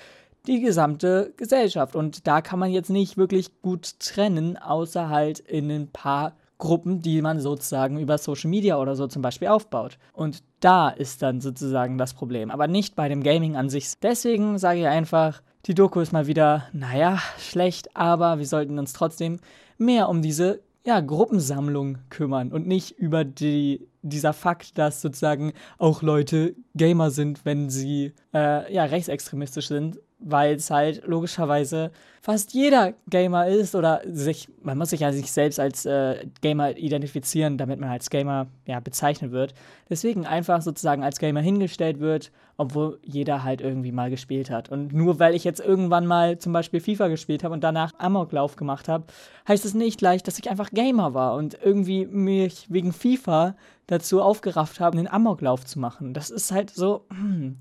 die 0.48 0.62
gesamte 0.62 1.34
Gesellschaft. 1.38 1.96
Und 1.96 2.26
da 2.28 2.42
kann 2.42 2.60
man 2.60 2.72
jetzt 2.72 2.90
nicht 2.90 3.18
wirklich 3.18 3.62
gut 3.62 4.00
trennen, 4.00 4.58
außer 4.58 5.10
halt 5.10 5.40
in 5.40 5.70
ein 5.70 5.90
paar 5.90 6.34
Gruppen, 6.58 7.02
die 7.02 7.22
man 7.22 7.40
sozusagen 7.40 8.00
über 8.00 8.18
Social 8.18 8.50
Media 8.50 8.80
oder 8.80 8.96
so 8.96 9.08
zum 9.08 9.22
Beispiel 9.22 9.50
aufbaut. 9.50 9.98
Und 10.14 10.44
da 10.60 10.90
ist 10.90 11.22
dann 11.22 11.40
sozusagen 11.40 11.98
das 11.98 12.14
Problem, 12.14 12.50
aber 12.50 12.68
nicht 12.68 12.96
bei 12.96 13.10
dem 13.10 13.22
Gaming 13.22 13.56
an 13.56 13.70
sich. 13.70 13.94
Deswegen 14.02 14.58
sage 14.58 14.80
ich 14.80 14.88
einfach, 14.88 15.42
die 15.68 15.76
Doku 15.76 16.00
ist 16.00 16.14
mal 16.14 16.28
wieder, 16.28 16.64
naja, 16.74 17.20
schlecht, 17.38 17.96
aber 17.96 18.40
wir 18.40 18.46
sollten 18.48 18.80
uns 18.80 18.94
trotzdem 18.94 19.40
mehr 19.78 20.10
um 20.10 20.22
diese 20.22 20.62
ja, 20.86 21.02
Gruppensammlung 21.02 21.98
kümmern 22.10 22.54
und 22.54 22.66
nicht 22.66 22.98
über 22.98 23.26
die, 23.26 23.86
dieser 24.04 24.32
Fakt, 24.32 24.78
dass 24.78 25.02
sozusagen 25.02 25.52
auch 25.78 26.02
Leute 26.02 26.56
Gamer 26.76 27.12
sind, 27.12 27.44
wenn 27.44 27.70
sie 27.70 28.14
äh, 28.34 28.74
ja, 28.74 28.86
rechtsextremistisch 28.86 29.68
sind, 29.68 30.00
weil 30.20 30.56
es 30.56 30.72
halt 30.72 31.06
logischerweise 31.06 31.92
fast 32.22 32.54
jeder 32.54 32.94
Gamer 33.10 33.48
ist 33.48 33.76
oder 33.76 34.02
sich, 34.06 34.48
man 34.64 34.78
muss 34.78 34.92
sich 34.92 35.02
ja 35.02 35.12
sich 35.12 35.32
selbst 35.32 35.60
als 35.60 35.86
äh, 35.86 36.26
Gamer 36.42 36.78
identifizieren, 36.78 37.58
damit 37.58 37.80
man 37.80 37.90
als 37.90 38.10
Gamer 38.10 38.48
ja, 38.66 38.80
bezeichnet 38.80 39.32
wird. 39.32 39.54
Deswegen 39.90 40.26
einfach 40.26 40.62
sozusagen 40.62 41.04
als 41.04 41.20
Gamer 41.20 41.42
hingestellt 41.42 42.00
wird, 42.00 42.32
obwohl 42.58 43.00
jeder 43.04 43.44
halt 43.44 43.62
irgendwie 43.62 43.92
mal 43.92 44.10
gespielt 44.10 44.50
hat. 44.50 44.70
Und 44.70 44.92
nur 44.94 45.20
weil 45.20 45.36
ich 45.36 45.44
jetzt 45.44 45.60
irgendwann 45.60 46.06
mal 46.06 46.40
zum 46.40 46.54
Beispiel 46.54 46.80
FIFA 46.80 47.08
gespielt 47.08 47.44
habe 47.44 47.54
und 47.54 47.64
danach 47.64 47.94
Amoklauf 48.00 48.56
gemacht 48.56 48.88
habe, 48.88 49.06
heißt 49.48 49.64
es 49.64 49.74
nicht 49.74 50.00
gleich, 50.00 50.24
dass 50.24 50.40
ich 50.40 50.50
einfach 50.50 50.72
Gamer 50.72 51.14
war 51.14 51.36
und 51.36 51.58
irgendwie 51.62 52.06
mich 52.06 52.66
wegen 52.70 52.92
FIFA 52.92 53.56
dazu 53.86 54.22
aufgerafft 54.22 54.80
habe, 54.80 54.98
einen 54.98 55.08
Amoklauf 55.08 55.66
zu 55.66 55.80
machen. 55.80 56.14
Das 56.14 56.30
ist 56.30 56.52
halt 56.52 56.72
so. 56.72 57.06
Hm. 57.10 57.58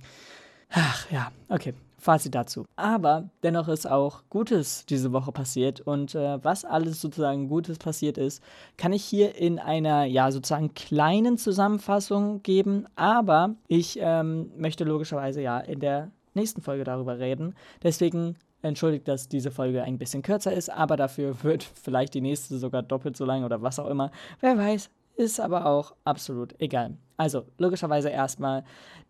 Ach 0.71 1.11
ja, 1.11 1.31
okay. 1.49 1.75
Fazit 1.99 2.35
dazu. 2.35 2.65
Aber 2.77 3.31
dennoch 3.43 3.69
ist 3.69 3.91
auch 3.91 4.23
Gutes 4.31 4.87
diese 4.87 5.13
Woche 5.13 5.33
passiert 5.33 5.81
und 5.81 6.15
äh, 6.15 6.43
was 6.45 6.65
alles 6.65 7.01
sozusagen 7.01 7.49
Gutes 7.49 7.79
passiert 7.79 8.19
ist, 8.19 8.43
kann 8.77 8.93
ich 8.93 9.05
hier 9.05 9.35
in 9.35 9.59
einer 9.59 10.05
ja 10.05 10.31
sozusagen 10.31 10.75
kleinen 10.75 11.39
Zusammenfassung 11.39 12.43
geben. 12.43 12.87
Aber 12.97 13.55
ich 13.69 13.99
ähm, 14.01 14.51
möchte 14.57 14.85
logischerweise 14.85 15.43
ja 15.43 15.59
in 15.59 15.81
der 15.81 16.11
nächsten 16.35 16.63
Folge 16.63 16.85
darüber 16.85 17.19
reden. 17.19 17.55
Deswegen 17.83 18.37
entschuldigt, 18.63 19.09
dass 19.09 19.29
diese 19.29 19.51
Folge 19.51 19.83
ein 19.83 19.99
bisschen 19.99 20.23
kürzer 20.23 20.53
ist, 20.53 20.71
aber 20.71 20.97
dafür 20.97 21.43
wird 21.43 21.63
vielleicht 21.63 22.15
die 22.15 22.21
nächste 22.21 22.59
sogar 22.59 22.83
doppelt 22.83 23.17
so 23.17 23.25
lang 23.25 23.45
oder 23.45 23.63
was 23.63 23.79
auch 23.79 23.89
immer. 23.89 24.11
Wer 24.41 24.57
weiß, 24.59 24.91
ist 25.17 25.41
aber 25.41 25.67
auch 25.67 25.95
absolut 26.05 26.55
egal. 26.61 26.97
Also 27.17 27.45
logischerweise 27.59 28.11
erstmal 28.11 28.65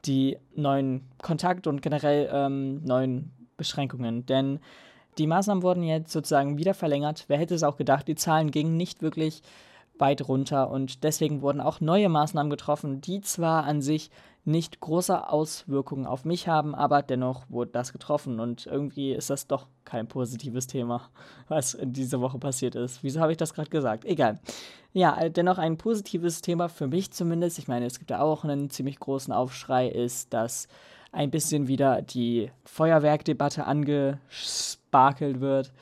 die 0.04 0.38
neuen 0.54 1.08
Kontakt- 1.20 1.66
und 1.66 1.82
generell 1.82 2.30
ähm, 2.32 2.82
neuen 2.84 3.32
Beschränkungen, 3.56 4.26
denn 4.26 4.60
die 5.18 5.26
Maßnahmen 5.26 5.62
wurden 5.62 5.82
jetzt 5.82 6.12
sozusagen 6.12 6.58
wieder 6.58 6.74
verlängert. 6.74 7.24
Wer 7.28 7.38
hätte 7.38 7.54
es 7.54 7.62
auch 7.62 7.76
gedacht, 7.76 8.06
die 8.06 8.14
Zahlen 8.14 8.50
gingen 8.50 8.76
nicht 8.76 9.02
wirklich 9.02 9.42
weit 9.98 10.28
runter 10.28 10.70
und 10.70 11.04
deswegen 11.04 11.40
wurden 11.40 11.60
auch 11.60 11.80
neue 11.80 12.08
Maßnahmen 12.08 12.50
getroffen, 12.50 13.00
die 13.00 13.22
zwar 13.22 13.64
an 13.64 13.80
sich 13.80 14.10
nicht 14.46 14.80
große 14.80 15.28
Auswirkungen 15.28 16.06
auf 16.06 16.24
mich 16.24 16.46
haben, 16.46 16.74
aber 16.74 17.02
dennoch 17.02 17.44
wurde 17.48 17.72
das 17.72 17.92
getroffen 17.92 18.38
und 18.38 18.66
irgendwie 18.66 19.12
ist 19.12 19.28
das 19.28 19.48
doch 19.48 19.66
kein 19.84 20.06
positives 20.06 20.66
Thema, 20.66 21.10
was 21.48 21.76
diese 21.82 22.20
Woche 22.20 22.38
passiert 22.38 22.76
ist. 22.76 23.02
Wieso 23.02 23.20
habe 23.20 23.32
ich 23.32 23.38
das 23.38 23.54
gerade 23.54 23.70
gesagt? 23.70 24.04
Egal. 24.04 24.38
Ja, 24.92 25.28
dennoch 25.28 25.58
ein 25.58 25.76
positives 25.76 26.40
Thema 26.40 26.68
für 26.68 26.86
mich 26.86 27.10
zumindest. 27.10 27.58
Ich 27.58 27.68
meine, 27.68 27.86
es 27.86 27.98
gibt 27.98 28.10
ja 28.10 28.20
auch 28.20 28.44
einen 28.44 28.70
ziemlich 28.70 28.98
großen 28.98 29.32
Aufschrei, 29.32 29.88
ist, 29.88 30.32
dass 30.32 30.68
ein 31.12 31.30
bisschen 31.30 31.66
wieder 31.66 32.02
die 32.02 32.50
Feuerwerkdebatte 32.64 33.66
angesparkelt 33.66 35.40
wird. 35.40 35.72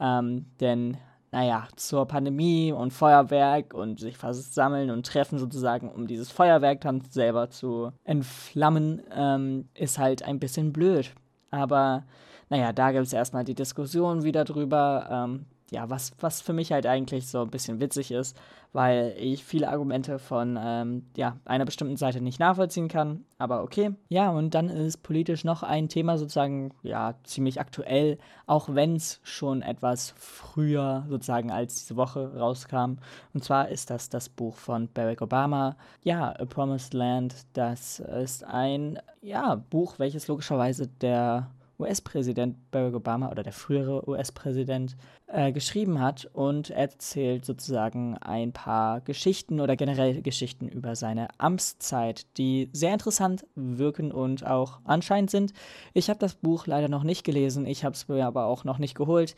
Ähm, 0.00 0.46
denn 0.60 0.96
naja, 1.34 1.66
zur 1.74 2.06
Pandemie 2.06 2.70
und 2.70 2.92
Feuerwerk 2.92 3.74
und 3.74 3.98
sich 3.98 4.16
versammeln 4.16 4.88
und 4.90 5.04
treffen 5.04 5.36
sozusagen, 5.40 5.90
um 5.90 6.06
dieses 6.06 6.30
Feuerwerk 6.30 6.82
dann 6.82 7.00
selber 7.10 7.50
zu 7.50 7.90
entflammen, 8.04 9.02
ähm, 9.12 9.68
ist 9.74 9.98
halt 9.98 10.22
ein 10.22 10.38
bisschen 10.38 10.72
blöd. 10.72 11.12
Aber 11.50 12.04
naja, 12.50 12.72
da 12.72 12.92
gibt 12.92 13.06
es 13.06 13.12
erstmal 13.12 13.42
die 13.42 13.56
Diskussion 13.56 14.22
wieder 14.22 14.44
drüber. 14.44 15.08
Ähm, 15.10 15.46
ja, 15.74 15.90
was, 15.90 16.12
was 16.20 16.40
für 16.40 16.52
mich 16.52 16.72
halt 16.72 16.86
eigentlich 16.86 17.26
so 17.26 17.42
ein 17.42 17.50
bisschen 17.50 17.80
witzig 17.80 18.12
ist, 18.12 18.36
weil 18.72 19.14
ich 19.18 19.44
viele 19.44 19.68
Argumente 19.68 20.20
von 20.20 20.56
ähm, 20.60 21.06
ja, 21.16 21.36
einer 21.44 21.64
bestimmten 21.64 21.96
Seite 21.96 22.20
nicht 22.20 22.38
nachvollziehen 22.38 22.88
kann. 22.88 23.24
Aber 23.38 23.62
okay. 23.62 23.90
Ja, 24.08 24.30
und 24.30 24.54
dann 24.54 24.68
ist 24.68 25.02
politisch 25.02 25.44
noch 25.44 25.64
ein 25.64 25.88
Thema 25.88 26.16
sozusagen 26.16 26.72
ja 26.82 27.14
ziemlich 27.24 27.60
aktuell, 27.60 28.18
auch 28.46 28.68
wenn 28.72 28.94
es 28.94 29.20
schon 29.24 29.62
etwas 29.62 30.14
früher 30.16 31.04
sozusagen 31.08 31.50
als 31.50 31.74
diese 31.74 31.96
Woche 31.96 32.36
rauskam. 32.38 32.98
Und 33.32 33.42
zwar 33.42 33.68
ist 33.68 33.90
das 33.90 34.08
das 34.08 34.28
Buch 34.28 34.56
von 34.56 34.88
Barack 34.94 35.22
Obama, 35.22 35.76
ja, 36.04 36.30
A 36.30 36.44
Promised 36.44 36.94
Land. 36.94 37.34
Das 37.52 37.98
ist 37.98 38.44
ein 38.44 39.00
ja, 39.22 39.56
Buch, 39.56 39.98
welches 39.98 40.28
logischerweise 40.28 40.86
der 40.86 41.50
US-Präsident 41.78 42.70
Barack 42.70 42.94
Obama 42.94 43.30
oder 43.30 43.42
der 43.42 43.52
frühere 43.52 44.08
US-Präsident 44.08 44.96
äh, 45.26 45.52
geschrieben 45.52 46.00
hat 46.00 46.28
und 46.32 46.70
erzählt 46.70 47.44
sozusagen 47.44 48.16
ein 48.18 48.52
paar 48.52 49.00
Geschichten 49.00 49.60
oder 49.60 49.76
generell 49.76 50.22
Geschichten 50.22 50.68
über 50.68 50.96
seine 50.96 51.28
Amtszeit, 51.38 52.26
die 52.36 52.70
sehr 52.72 52.92
interessant 52.92 53.46
wirken 53.54 54.12
und 54.12 54.46
auch 54.46 54.80
anscheinend 54.84 55.30
sind. 55.30 55.52
Ich 55.92 56.08
habe 56.08 56.18
das 56.18 56.34
Buch 56.34 56.66
leider 56.66 56.88
noch 56.88 57.04
nicht 57.04 57.24
gelesen, 57.24 57.66
ich 57.66 57.84
habe 57.84 57.94
es 57.94 58.08
mir 58.08 58.26
aber 58.26 58.46
auch 58.46 58.64
noch 58.64 58.78
nicht 58.78 58.94
geholt, 58.94 59.34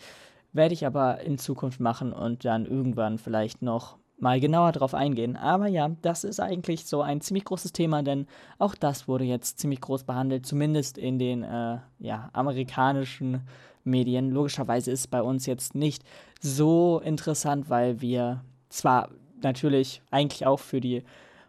werde 0.52 0.74
ich 0.74 0.86
aber 0.86 1.20
in 1.20 1.38
Zukunft 1.38 1.80
machen 1.80 2.12
und 2.12 2.44
dann 2.44 2.66
irgendwann 2.66 3.18
vielleicht 3.18 3.62
noch 3.62 3.98
mal 4.18 4.40
genauer 4.40 4.72
drauf 4.72 4.94
eingehen. 4.94 5.36
Aber 5.36 5.66
ja, 5.66 5.90
das 6.02 6.24
ist 6.24 6.40
eigentlich 6.40 6.86
so 6.86 7.02
ein 7.02 7.20
ziemlich 7.20 7.44
großes 7.44 7.72
Thema, 7.72 8.02
denn 8.02 8.26
auch 8.58 8.74
das 8.74 9.08
wurde 9.08 9.24
jetzt 9.24 9.58
ziemlich 9.58 9.80
groß 9.80 10.04
behandelt, 10.04 10.46
zumindest 10.46 10.98
in 10.98 11.18
den 11.18 11.42
äh, 11.42 11.78
ja, 11.98 12.30
amerikanischen 12.32 13.42
Medien. 13.84 14.30
Logischerweise 14.30 14.90
ist 14.90 15.00
es 15.00 15.06
bei 15.06 15.22
uns 15.22 15.46
jetzt 15.46 15.74
nicht 15.74 16.02
so 16.40 17.00
interessant, 17.04 17.68
weil 17.70 18.00
wir 18.00 18.42
zwar 18.68 19.10
natürlich 19.42 20.02
eigentlich 20.10 20.46
auch 20.46 20.60
für 20.60 20.80
die 20.80 21.02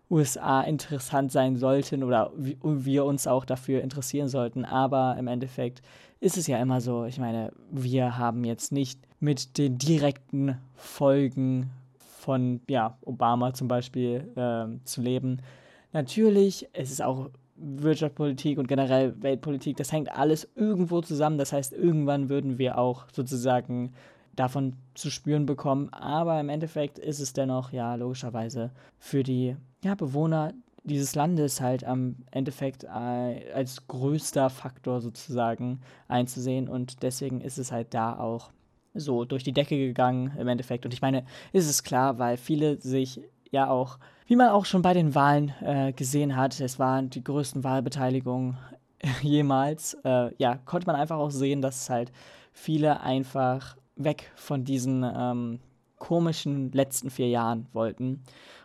USA 0.10 0.62
interessant 0.62 1.32
sein 1.32 1.58
sollten 1.58 2.04
oder 2.04 2.32
wir 2.38 3.04
uns 3.04 3.28
auch 3.28 3.44
dafür 3.44 3.82
interessieren 3.82 4.30
sollten, 4.30 4.64
aber 4.64 5.18
im 5.20 5.28
Endeffekt 5.28 5.82
ist 6.20 6.38
es 6.38 6.48
ja 6.48 6.58
immer 6.60 6.80
so, 6.80 7.06
ich 7.06 7.20
meine, 7.20 7.52
wir 7.72 8.18
haben 8.18 8.46
jetzt 8.46 8.72
nicht 8.72 9.00
mit 9.20 9.58
den 9.58 9.78
direkten 9.78 10.58
Folgen 10.76 11.72
von 12.28 12.60
ja, 12.70 12.98
Obama 13.06 13.54
zum 13.54 13.70
Beispiel 13.70 14.30
äh, 14.36 14.84
zu 14.84 15.02
leben. 15.02 15.38
Natürlich, 15.94 16.68
es 16.74 16.92
ist 16.92 17.02
auch 17.02 17.30
Wirtschaftspolitik 17.56 18.58
und 18.58 18.68
generell 18.68 19.16
Weltpolitik, 19.22 19.78
das 19.78 19.94
hängt 19.94 20.12
alles 20.12 20.46
irgendwo 20.54 21.00
zusammen. 21.00 21.38
Das 21.38 21.54
heißt, 21.54 21.72
irgendwann 21.72 22.28
würden 22.28 22.58
wir 22.58 22.78
auch 22.78 23.06
sozusagen 23.14 23.94
davon 24.36 24.74
zu 24.94 25.10
spüren 25.10 25.46
bekommen. 25.46 25.88
Aber 25.94 26.38
im 26.42 26.50
Endeffekt 26.50 27.00
ist 27.00 27.22
es 27.22 27.32
dennoch, 27.32 27.72
ja, 27.72 27.96
logischerweise 27.96 28.72
für 29.00 29.24
die 29.24 29.56
ja, 29.82 29.96
Bewohner 29.96 30.52
dieses 30.84 31.16
Landes 31.16 31.62
halt 31.62 31.86
am 31.86 32.18
Endeffekt 32.32 32.84
äh, 32.84 33.54
als 33.54 33.88
größter 33.88 34.50
Faktor 34.50 35.00
sozusagen 35.00 35.80
einzusehen. 36.10 36.68
Und 36.68 37.04
deswegen 37.04 37.40
ist 37.40 37.58
es 37.58 37.72
halt 37.72 37.94
da 37.94 38.20
auch 38.20 38.52
so 38.98 39.26
durch 39.26 39.44
die 39.44 39.54
Decke 39.54 39.78
gegangen 39.78 40.34
im 40.38 40.48
Endeffekt. 40.48 40.86
Und 40.86 40.94
ich 40.94 41.02
meine, 41.02 41.26
ist 41.54 41.70
es 41.70 41.84
klar, 41.84 42.20
weil 42.20 42.38
viele 42.38 42.80
sich 42.82 43.22
ja 43.52 43.70
auch, 43.70 43.98
wie 44.28 44.36
man 44.36 44.50
auch 44.50 44.66
schon 44.66 44.82
bei 44.82 44.94
den 44.94 45.16
Wahlen 45.16 45.54
äh, 45.62 45.94
gesehen 45.94 46.36
hat, 46.36 46.60
es 46.60 46.80
waren 46.80 47.10
die 47.10 47.24
größten 47.24 47.64
Wahlbeteiligungen 47.64 48.58
jemals, 49.22 49.96
äh, 50.04 50.32
ja, 50.38 50.58
konnte 50.66 50.88
man 50.88 50.96
einfach 50.96 51.18
auch 51.18 51.32
sehen, 51.32 51.62
dass 51.62 51.90
halt 51.90 52.12
viele 52.52 53.02
einfach 53.02 53.78
weg 53.96 54.32
von 54.36 54.64
diesen 54.64 55.04
ähm, 55.04 55.60
komischen 55.98 56.72
letzten 56.72 57.10
vier 57.10 57.30
Jahren 57.30 57.68
wollten. 57.74 58.24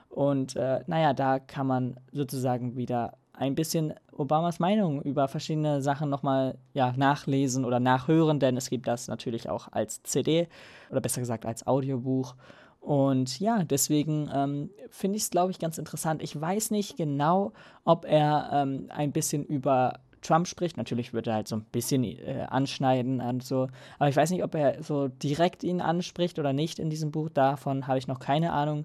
Und 0.09 0.57
äh, 0.57 0.81
naja, 0.87 1.15
da 1.15 1.39
kann 1.39 1.67
man 1.67 1.97
sozusagen 2.12 2.77
wieder 2.77 3.15
ein 3.33 3.55
bisschen 3.55 3.95
Obamas 4.12 4.59
Meinung 4.59 5.03
über 5.03 5.27
verschiedene 5.29 5.81
Sachen 5.81 6.11
nochmal 6.11 6.59
ja, 6.75 6.93
nachlesen 6.97 7.65
oder 7.65 7.81
nachhören, 7.81 8.41
denn 8.41 8.57
es 8.57 8.71
gibt 8.71 8.87
das 8.87 9.09
natürlich 9.09 9.49
auch 9.49 9.69
als 9.73 10.03
CD 10.03 10.49
oder 10.91 11.01
besser 11.01 11.21
gesagt 11.21 11.47
als 11.47 11.67
Audiobuch. 11.67 12.35
Und 12.81 13.39
ja, 13.39 13.62
deswegen 13.62 14.29
ähm, 14.35 14.71
finde 14.91 15.17
ich 15.17 15.23
es, 15.23 15.31
glaube 15.31 15.53
ich, 15.53 15.61
ganz 15.61 15.79
interessant. 15.79 16.23
Ich 16.23 16.39
weiß 16.39 16.73
nicht 16.73 16.97
genau, 16.97 17.53
ob 17.85 18.05
er 18.05 18.51
ähm, 18.53 18.87
ein 18.91 19.12
bisschen 19.12 19.45
über 19.45 20.01
Trump 20.21 20.49
spricht. 20.49 20.77
Natürlich 20.77 21.12
wird 21.12 21.29
er 21.29 21.35
halt 21.35 21.49
so 21.49 21.57
ein 21.57 21.65
bisschen 21.65 22.03
äh, 22.03 22.47
anschneiden 22.49 23.21
und 23.21 23.45
so. 23.45 23.69
Aber 23.99 24.09
ich 24.09 24.17
weiß 24.17 24.31
nicht, 24.31 24.43
ob 24.43 24.55
er 24.57 24.83
so 24.83 25.09
direkt 25.09 25.62
ihn 25.62 25.81
anspricht 25.81 26.41
oder 26.41 26.53
nicht 26.53 26.81
in 26.81 26.91
diesem 26.91 27.12
Buch. 27.12 27.29
Davon 27.29 27.87
habe 27.87 27.99
ich 27.99 28.09
noch 28.09 28.19
keine 28.19 28.53
Ahnung 28.53 28.85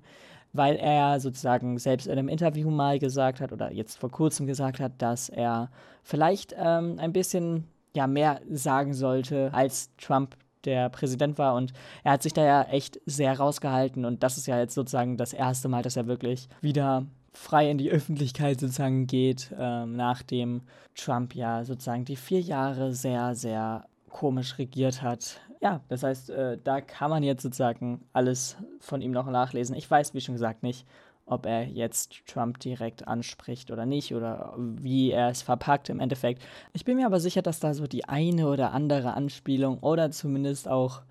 weil 0.58 0.76
er 0.76 1.20
sozusagen 1.20 1.78
selbst 1.78 2.08
in 2.08 2.14
einem 2.14 2.30
Interview 2.30 2.70
mal 2.70 3.00
gesagt 3.00 3.40
hat 3.42 3.52
oder 3.54 3.72
jetzt 3.72 3.98
vor 3.98 4.12
kurzem 4.12 4.48
gesagt 4.48 4.80
hat, 4.80 4.94
dass 4.98 5.30
er 5.30 5.70
vielleicht 6.04 6.56
ähm, 6.58 6.98
ein 7.00 7.14
bisschen 7.14 7.66
ja, 7.96 8.08
mehr 8.08 8.42
sagen 8.50 8.94
sollte, 8.94 9.54
als 9.54 9.90
Trump 9.98 10.36
der 10.66 10.90
Präsident 10.90 11.38
war. 11.38 11.56
Und 11.56 11.74
er 12.04 12.14
hat 12.14 12.24
sich 12.24 12.34
da 12.34 12.46
ja 12.46 12.64
echt 12.64 13.00
sehr 13.06 13.38
rausgehalten. 13.38 14.06
Und 14.06 14.24
das 14.24 14.38
ist 14.38 14.48
ja 14.48 14.60
jetzt 14.60 14.76
sozusagen 14.76 15.18
das 15.18 15.34
erste 15.34 15.68
Mal, 15.68 15.82
dass 15.82 15.96
er 15.96 16.08
wirklich 16.08 16.50
wieder 16.62 17.06
frei 17.34 17.70
in 17.70 17.78
die 17.78 17.92
Öffentlichkeit 17.92 18.60
sozusagen 18.60 19.08
geht, 19.08 19.54
ähm, 19.58 19.96
nachdem 19.96 20.62
Trump 20.96 21.36
ja 21.36 21.64
sozusagen 21.64 22.06
die 22.06 22.16
vier 22.16 22.42
Jahre 22.42 22.94
sehr, 22.94 23.36
sehr 23.36 23.86
komisch 24.10 24.58
regiert 24.58 25.02
hat 25.02 25.40
ja, 25.62 25.82
das 25.90 26.04
heißt, 26.04 26.30
äh, 26.30 26.58
da 26.64 26.82
kann 26.82 27.10
man 27.10 27.24
jetzt 27.24 27.44
sozusagen 27.44 28.06
alles 28.14 28.58
von 28.80 29.02
ihm 29.02 29.12
noch 29.12 29.28
nachlesen. 29.28 29.76
Ich 29.76 29.90
weiß, 29.90 30.14
wie 30.14 30.22
schon 30.22 30.36
gesagt, 30.36 30.64
nicht, 30.64 30.86
ob 31.26 31.46
er 31.46 31.66
jetzt 31.66 32.26
Trump 32.26 32.60
direkt 32.60 33.08
anspricht 33.08 33.70
oder 33.70 33.86
nicht 33.86 34.14
oder 34.14 34.54
wie 34.58 35.12
er 35.12 35.30
es 35.30 35.42
verpackt 35.42 35.90
im 35.90 36.00
Endeffekt. 36.00 36.42
Ich 36.74 36.86
bin 36.86 36.96
mir 36.96 37.06
aber 37.06 37.20
sicher, 37.20 37.42
dass 37.42 37.60
da 37.60 37.74
so 37.74 37.86
die 37.86 38.06
eine 38.06 38.48
oder 38.48 38.72
andere 38.72 39.14
Anspielung 39.14 39.80
oder 39.80 40.10
zumindest 40.12 40.68
auch 40.68 41.02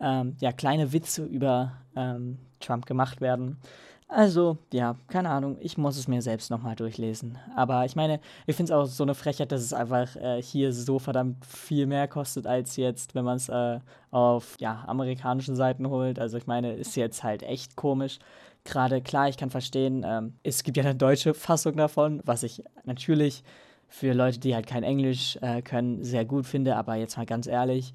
ähm, 0.00 0.36
ja, 0.40 0.52
kleine 0.52 0.92
Witze 0.92 1.24
über 1.24 1.72
ähm, 1.94 2.38
Trump 2.60 2.86
gemacht 2.86 3.20
werden. 3.20 3.58
Also, 4.08 4.58
ja, 4.72 4.96
keine 5.08 5.30
Ahnung, 5.30 5.56
ich 5.60 5.78
muss 5.78 5.98
es 5.98 6.06
mir 6.06 6.22
selbst 6.22 6.48
nochmal 6.50 6.76
durchlesen. 6.76 7.38
Aber 7.56 7.84
ich 7.84 7.96
meine, 7.96 8.20
ich 8.46 8.54
finde 8.54 8.72
es 8.72 8.78
auch 8.78 8.86
so 8.86 9.02
eine 9.02 9.16
Frechheit, 9.16 9.50
dass 9.50 9.62
es 9.62 9.72
einfach 9.72 10.14
äh, 10.16 10.40
hier 10.40 10.72
so 10.72 11.00
verdammt 11.00 11.44
viel 11.44 11.86
mehr 11.86 12.06
kostet 12.06 12.46
als 12.46 12.76
jetzt, 12.76 13.16
wenn 13.16 13.24
man 13.24 13.36
es 13.36 13.48
äh, 13.48 13.80
auf 14.12 14.56
ja, 14.60 14.84
amerikanischen 14.86 15.56
Seiten 15.56 15.88
holt. 15.88 16.20
Also 16.20 16.38
ich 16.38 16.46
meine, 16.46 16.74
ist 16.74 16.94
jetzt 16.94 17.24
halt 17.24 17.42
echt 17.42 17.74
komisch. 17.74 18.20
Gerade 18.64 19.00
klar, 19.02 19.28
ich 19.28 19.36
kann 19.36 19.50
verstehen, 19.50 20.04
ähm, 20.06 20.34
es 20.44 20.62
gibt 20.62 20.76
ja 20.76 20.84
eine 20.84 20.94
deutsche 20.94 21.34
Fassung 21.34 21.76
davon, 21.76 22.22
was 22.24 22.44
ich 22.44 22.62
natürlich 22.84 23.42
für 23.88 24.12
Leute, 24.12 24.38
die 24.38 24.54
halt 24.54 24.68
kein 24.68 24.84
Englisch 24.84 25.36
äh, 25.42 25.62
können, 25.62 26.04
sehr 26.04 26.24
gut 26.24 26.46
finde. 26.46 26.76
Aber 26.76 26.94
jetzt 26.94 27.16
mal 27.16 27.26
ganz 27.26 27.48
ehrlich, 27.48 27.92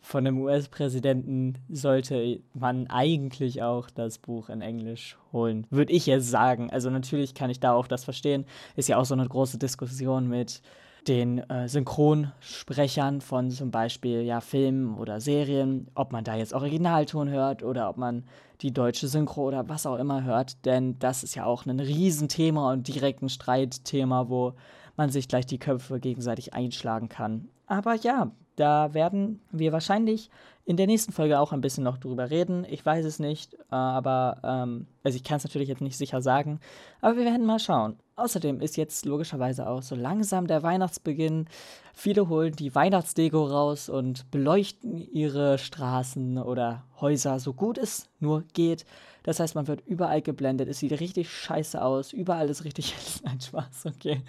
von 0.00 0.26
einem 0.26 0.40
US-Präsidenten 0.40 1.54
sollte 1.68 2.40
man 2.54 2.86
eigentlich 2.88 3.62
auch 3.62 3.90
das 3.90 4.18
Buch 4.18 4.48
in 4.48 4.60
Englisch 4.60 5.16
holen, 5.32 5.66
würde 5.70 5.92
ich 5.92 6.06
jetzt 6.06 6.28
sagen. 6.28 6.70
Also 6.70 6.90
natürlich 6.90 7.34
kann 7.34 7.50
ich 7.50 7.60
da 7.60 7.72
auch 7.72 7.86
das 7.86 8.04
verstehen. 8.04 8.44
Ist 8.76 8.88
ja 8.88 8.98
auch 8.98 9.04
so 9.04 9.14
eine 9.14 9.26
große 9.26 9.58
Diskussion 9.58 10.28
mit 10.28 10.62
den 11.08 11.38
äh, 11.50 11.68
Synchronsprechern 11.68 13.20
von 13.20 13.50
zum 13.50 13.70
Beispiel 13.70 14.22
ja, 14.22 14.40
Filmen 14.40 14.94
oder 14.96 15.20
Serien, 15.20 15.88
ob 15.94 16.12
man 16.12 16.24
da 16.24 16.36
jetzt 16.36 16.52
Originalton 16.52 17.30
hört 17.30 17.62
oder 17.62 17.88
ob 17.88 17.96
man 17.96 18.24
die 18.60 18.72
deutsche 18.72 19.08
Synchro 19.08 19.48
oder 19.48 19.68
was 19.68 19.86
auch 19.86 19.98
immer 19.98 20.24
hört. 20.24 20.64
Denn 20.66 20.98
das 20.98 21.24
ist 21.24 21.34
ja 21.34 21.44
auch 21.46 21.64
ein 21.64 21.80
Riesenthema 21.80 22.72
und 22.72 22.88
direkt 22.88 23.22
ein 23.22 23.28
Streitthema, 23.28 24.28
wo 24.28 24.54
man 24.96 25.10
sich 25.10 25.28
gleich 25.28 25.46
die 25.46 25.58
Köpfe 25.58 26.00
gegenseitig 26.00 26.52
einschlagen 26.52 27.08
kann. 27.08 27.48
Aber 27.66 27.94
ja, 27.94 28.30
da 28.56 28.94
werden 28.94 29.40
wir 29.50 29.72
wahrscheinlich 29.72 30.30
in 30.64 30.76
der 30.76 30.86
nächsten 30.86 31.12
Folge 31.12 31.40
auch 31.40 31.52
ein 31.52 31.60
bisschen 31.60 31.82
noch 31.82 31.98
drüber 31.98 32.30
reden. 32.30 32.64
Ich 32.68 32.86
weiß 32.86 33.04
es 33.04 33.18
nicht, 33.18 33.54
äh, 33.54 33.58
aber 33.74 34.40
ähm, 34.44 34.86
also 35.02 35.16
ich 35.16 35.24
kann 35.24 35.38
es 35.38 35.44
natürlich 35.44 35.68
jetzt 35.68 35.80
nicht 35.80 35.96
sicher 35.96 36.22
sagen, 36.22 36.60
aber 37.00 37.16
wir 37.16 37.24
werden 37.24 37.44
mal 37.44 37.58
schauen. 37.58 37.96
Außerdem 38.14 38.60
ist 38.60 38.76
jetzt 38.76 39.06
logischerweise 39.06 39.66
auch 39.66 39.82
so 39.82 39.96
langsam 39.96 40.46
der 40.46 40.62
Weihnachtsbeginn. 40.62 41.46
Viele 41.94 42.28
holen 42.28 42.54
die 42.54 42.74
Weihnachtsdeko 42.74 43.44
raus 43.44 43.88
und 43.88 44.30
beleuchten 44.30 44.98
ihre 44.98 45.58
Straßen 45.58 46.38
oder 46.38 46.84
Häuser 47.00 47.40
so 47.40 47.54
gut 47.54 47.78
es 47.78 48.08
nur 48.20 48.44
geht. 48.52 48.84
Das 49.30 49.38
heißt, 49.38 49.54
man 49.54 49.68
wird 49.68 49.86
überall 49.86 50.22
geblendet. 50.22 50.68
Es 50.68 50.80
sieht 50.80 50.98
richtig 50.98 51.30
scheiße 51.30 51.80
aus. 51.80 52.12
Überall 52.12 52.48
ist 52.48 52.64
richtig 52.64 52.96
ein 53.22 53.40
Spaß. 53.40 53.86
Okay. 53.86 54.22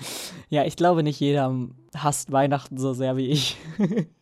Ja, 0.50 0.64
ich 0.64 0.76
glaube 0.76 1.02
nicht 1.02 1.20
jeder 1.20 1.58
hasst 1.96 2.32
Weihnachten 2.32 2.78
so 2.78 2.94
sehr 2.94 3.18
wie 3.18 3.30
ich. 3.30 3.58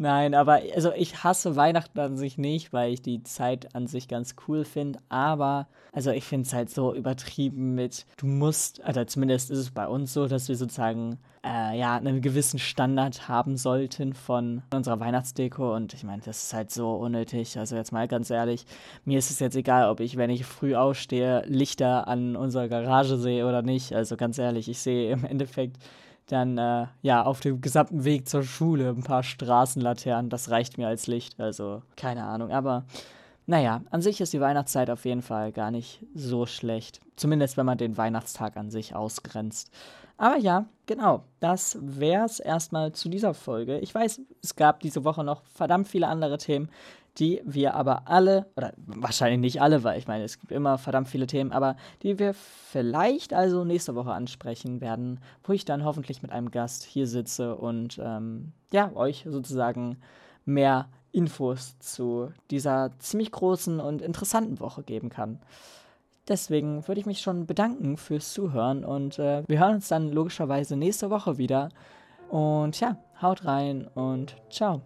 Nein, 0.00 0.34
aber 0.34 0.60
also 0.76 0.92
ich 0.92 1.24
hasse 1.24 1.56
Weihnachten 1.56 1.98
an 1.98 2.16
sich 2.16 2.38
nicht, 2.38 2.72
weil 2.72 2.92
ich 2.92 3.02
die 3.02 3.24
Zeit 3.24 3.74
an 3.74 3.88
sich 3.88 4.06
ganz 4.06 4.36
cool 4.46 4.64
finde. 4.64 5.00
Aber 5.08 5.66
also 5.92 6.12
ich 6.12 6.22
finde 6.22 6.46
es 6.46 6.54
halt 6.54 6.70
so 6.70 6.94
übertrieben 6.94 7.74
mit, 7.74 8.06
du 8.16 8.26
musst, 8.26 8.82
also 8.84 9.04
zumindest 9.04 9.50
ist 9.50 9.58
es 9.58 9.70
bei 9.72 9.88
uns 9.88 10.12
so, 10.12 10.28
dass 10.28 10.48
wir 10.48 10.54
sozusagen 10.54 11.18
äh, 11.44 11.76
ja 11.76 11.96
einen 11.96 12.20
gewissen 12.20 12.60
Standard 12.60 13.28
haben 13.28 13.56
sollten 13.56 14.12
von 14.12 14.62
unserer 14.72 15.00
Weihnachtsdeko. 15.00 15.74
Und 15.74 15.94
ich 15.94 16.04
meine, 16.04 16.22
das 16.24 16.44
ist 16.44 16.54
halt 16.54 16.70
so 16.70 16.92
unnötig. 16.92 17.58
Also 17.58 17.74
jetzt 17.74 17.92
mal 17.92 18.06
ganz 18.06 18.30
ehrlich, 18.30 18.66
mir 19.04 19.18
ist 19.18 19.32
es 19.32 19.40
jetzt 19.40 19.56
egal, 19.56 19.90
ob 19.90 19.98
ich, 19.98 20.16
wenn 20.16 20.30
ich 20.30 20.44
früh 20.44 20.76
aufstehe, 20.76 21.42
Lichter 21.46 22.06
an 22.06 22.36
unserer 22.36 22.68
Garage 22.68 23.16
sehe 23.16 23.44
oder 23.48 23.62
nicht. 23.62 23.92
Also 23.94 24.16
ganz 24.16 24.38
ehrlich, 24.38 24.68
ich 24.68 24.78
sehe 24.78 25.10
im 25.12 25.24
Endeffekt 25.24 25.78
dann 26.28 26.58
äh, 26.58 26.86
ja 27.02 27.24
auf 27.24 27.40
dem 27.40 27.60
gesamten 27.60 28.04
Weg 28.04 28.28
zur 28.28 28.42
Schule 28.42 28.90
ein 28.90 29.02
paar 29.02 29.22
Straßenlaternen. 29.22 30.30
Das 30.30 30.50
reicht 30.50 30.78
mir 30.78 30.88
als 30.88 31.06
Licht. 31.06 31.40
Also 31.40 31.82
keine 31.96 32.24
Ahnung. 32.24 32.50
Aber 32.52 32.84
naja, 33.46 33.82
an 33.90 34.02
sich 34.02 34.20
ist 34.20 34.32
die 34.32 34.40
Weihnachtszeit 34.40 34.90
auf 34.90 35.04
jeden 35.04 35.22
Fall 35.22 35.52
gar 35.52 35.70
nicht 35.70 36.04
so 36.14 36.46
schlecht. 36.46 37.00
Zumindest 37.16 37.56
wenn 37.56 37.66
man 37.66 37.78
den 37.78 37.96
Weihnachtstag 37.96 38.56
an 38.56 38.70
sich 38.70 38.94
ausgrenzt. 38.94 39.70
Aber 40.18 40.36
ja, 40.36 40.66
genau, 40.86 41.22
das 41.38 41.78
wäre 41.80 42.26
es 42.26 42.40
erstmal 42.40 42.92
zu 42.92 43.08
dieser 43.08 43.34
Folge. 43.34 43.78
Ich 43.78 43.94
weiß, 43.94 44.20
es 44.42 44.56
gab 44.56 44.80
diese 44.80 45.04
Woche 45.04 45.22
noch 45.22 45.44
verdammt 45.44 45.86
viele 45.86 46.08
andere 46.08 46.38
Themen, 46.38 46.68
die 47.18 47.40
wir 47.44 47.74
aber 47.74 48.08
alle, 48.08 48.46
oder 48.56 48.72
wahrscheinlich 48.76 49.40
nicht 49.40 49.62
alle, 49.62 49.84
weil 49.84 49.98
ich 49.98 50.08
meine, 50.08 50.24
es 50.24 50.40
gibt 50.40 50.52
immer 50.52 50.76
verdammt 50.76 51.08
viele 51.08 51.26
Themen, 51.26 51.52
aber 51.52 51.76
die 52.02 52.18
wir 52.18 52.34
vielleicht 52.34 53.32
also 53.32 53.64
nächste 53.64 53.94
Woche 53.94 54.12
ansprechen 54.12 54.80
werden, 54.80 55.20
wo 55.44 55.52
ich 55.52 55.64
dann 55.64 55.84
hoffentlich 55.84 56.20
mit 56.20 56.32
einem 56.32 56.50
Gast 56.50 56.82
hier 56.82 57.06
sitze 57.06 57.56
und 57.56 58.00
ähm, 58.02 58.52
ja, 58.72 58.92
euch 58.94 59.24
sozusagen 59.28 59.98
mehr 60.44 60.88
Infos 61.12 61.78
zu 61.78 62.32
dieser 62.50 62.90
ziemlich 62.98 63.32
großen 63.32 63.80
und 63.80 64.02
interessanten 64.02 64.60
Woche 64.60 64.82
geben 64.82 65.10
kann. 65.10 65.40
Deswegen 66.28 66.86
würde 66.86 67.00
ich 67.00 67.06
mich 67.06 67.20
schon 67.20 67.46
bedanken 67.46 67.96
fürs 67.96 68.32
Zuhören 68.32 68.84
und 68.84 69.18
äh, 69.18 69.42
wir 69.46 69.58
hören 69.58 69.76
uns 69.76 69.88
dann 69.88 70.12
logischerweise 70.12 70.76
nächste 70.76 71.08
Woche 71.10 71.38
wieder. 71.38 71.70
Und 72.28 72.78
ja, 72.80 72.98
haut 73.22 73.46
rein 73.46 73.88
und 73.94 74.36
ciao. 74.50 74.82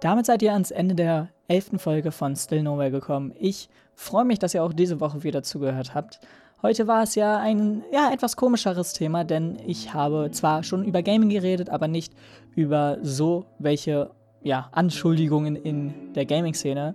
Damit 0.00 0.26
seid 0.26 0.42
ihr 0.42 0.52
ans 0.52 0.70
Ende 0.70 0.94
der 0.94 1.28
elften 1.48 1.78
Folge 1.78 2.12
von 2.12 2.36
Still 2.36 2.62
Nowhere 2.62 2.90
gekommen. 2.90 3.32
Ich 3.38 3.68
freue 3.94 4.24
mich, 4.24 4.38
dass 4.38 4.54
ihr 4.54 4.62
auch 4.62 4.72
diese 4.72 5.00
Woche 5.00 5.22
wieder 5.22 5.42
zugehört 5.42 5.94
habt. 5.94 6.20
Heute 6.62 6.86
war 6.86 7.02
es 7.02 7.16
ja 7.16 7.38
ein 7.38 7.82
ja, 7.92 8.12
etwas 8.12 8.36
komischeres 8.36 8.92
Thema, 8.92 9.24
denn 9.24 9.58
ich 9.66 9.92
habe 9.94 10.30
zwar 10.30 10.62
schon 10.62 10.84
über 10.84 11.02
Gaming 11.02 11.28
geredet, 11.28 11.70
aber 11.70 11.88
nicht 11.88 12.12
über 12.54 12.98
so 13.02 13.46
welche 13.58 14.10
ja, 14.42 14.68
Anschuldigungen 14.70 15.56
in 15.56 16.12
der 16.14 16.24
Gaming-Szene. 16.24 16.94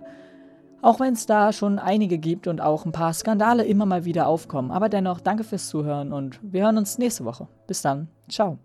Auch 0.80 1.00
wenn 1.00 1.14
es 1.14 1.26
da 1.26 1.52
schon 1.52 1.78
einige 1.78 2.18
gibt 2.18 2.46
und 2.46 2.60
auch 2.60 2.84
ein 2.86 2.92
paar 2.92 3.12
Skandale 3.12 3.64
immer 3.64 3.86
mal 3.86 4.04
wieder 4.04 4.28
aufkommen. 4.28 4.70
Aber 4.70 4.88
dennoch, 4.88 5.20
danke 5.20 5.44
fürs 5.44 5.68
Zuhören 5.68 6.12
und 6.12 6.38
wir 6.42 6.62
hören 6.62 6.78
uns 6.78 6.98
nächste 6.98 7.24
Woche. 7.24 7.48
Bis 7.66 7.82
dann. 7.82 8.08
Ciao. 8.28 8.58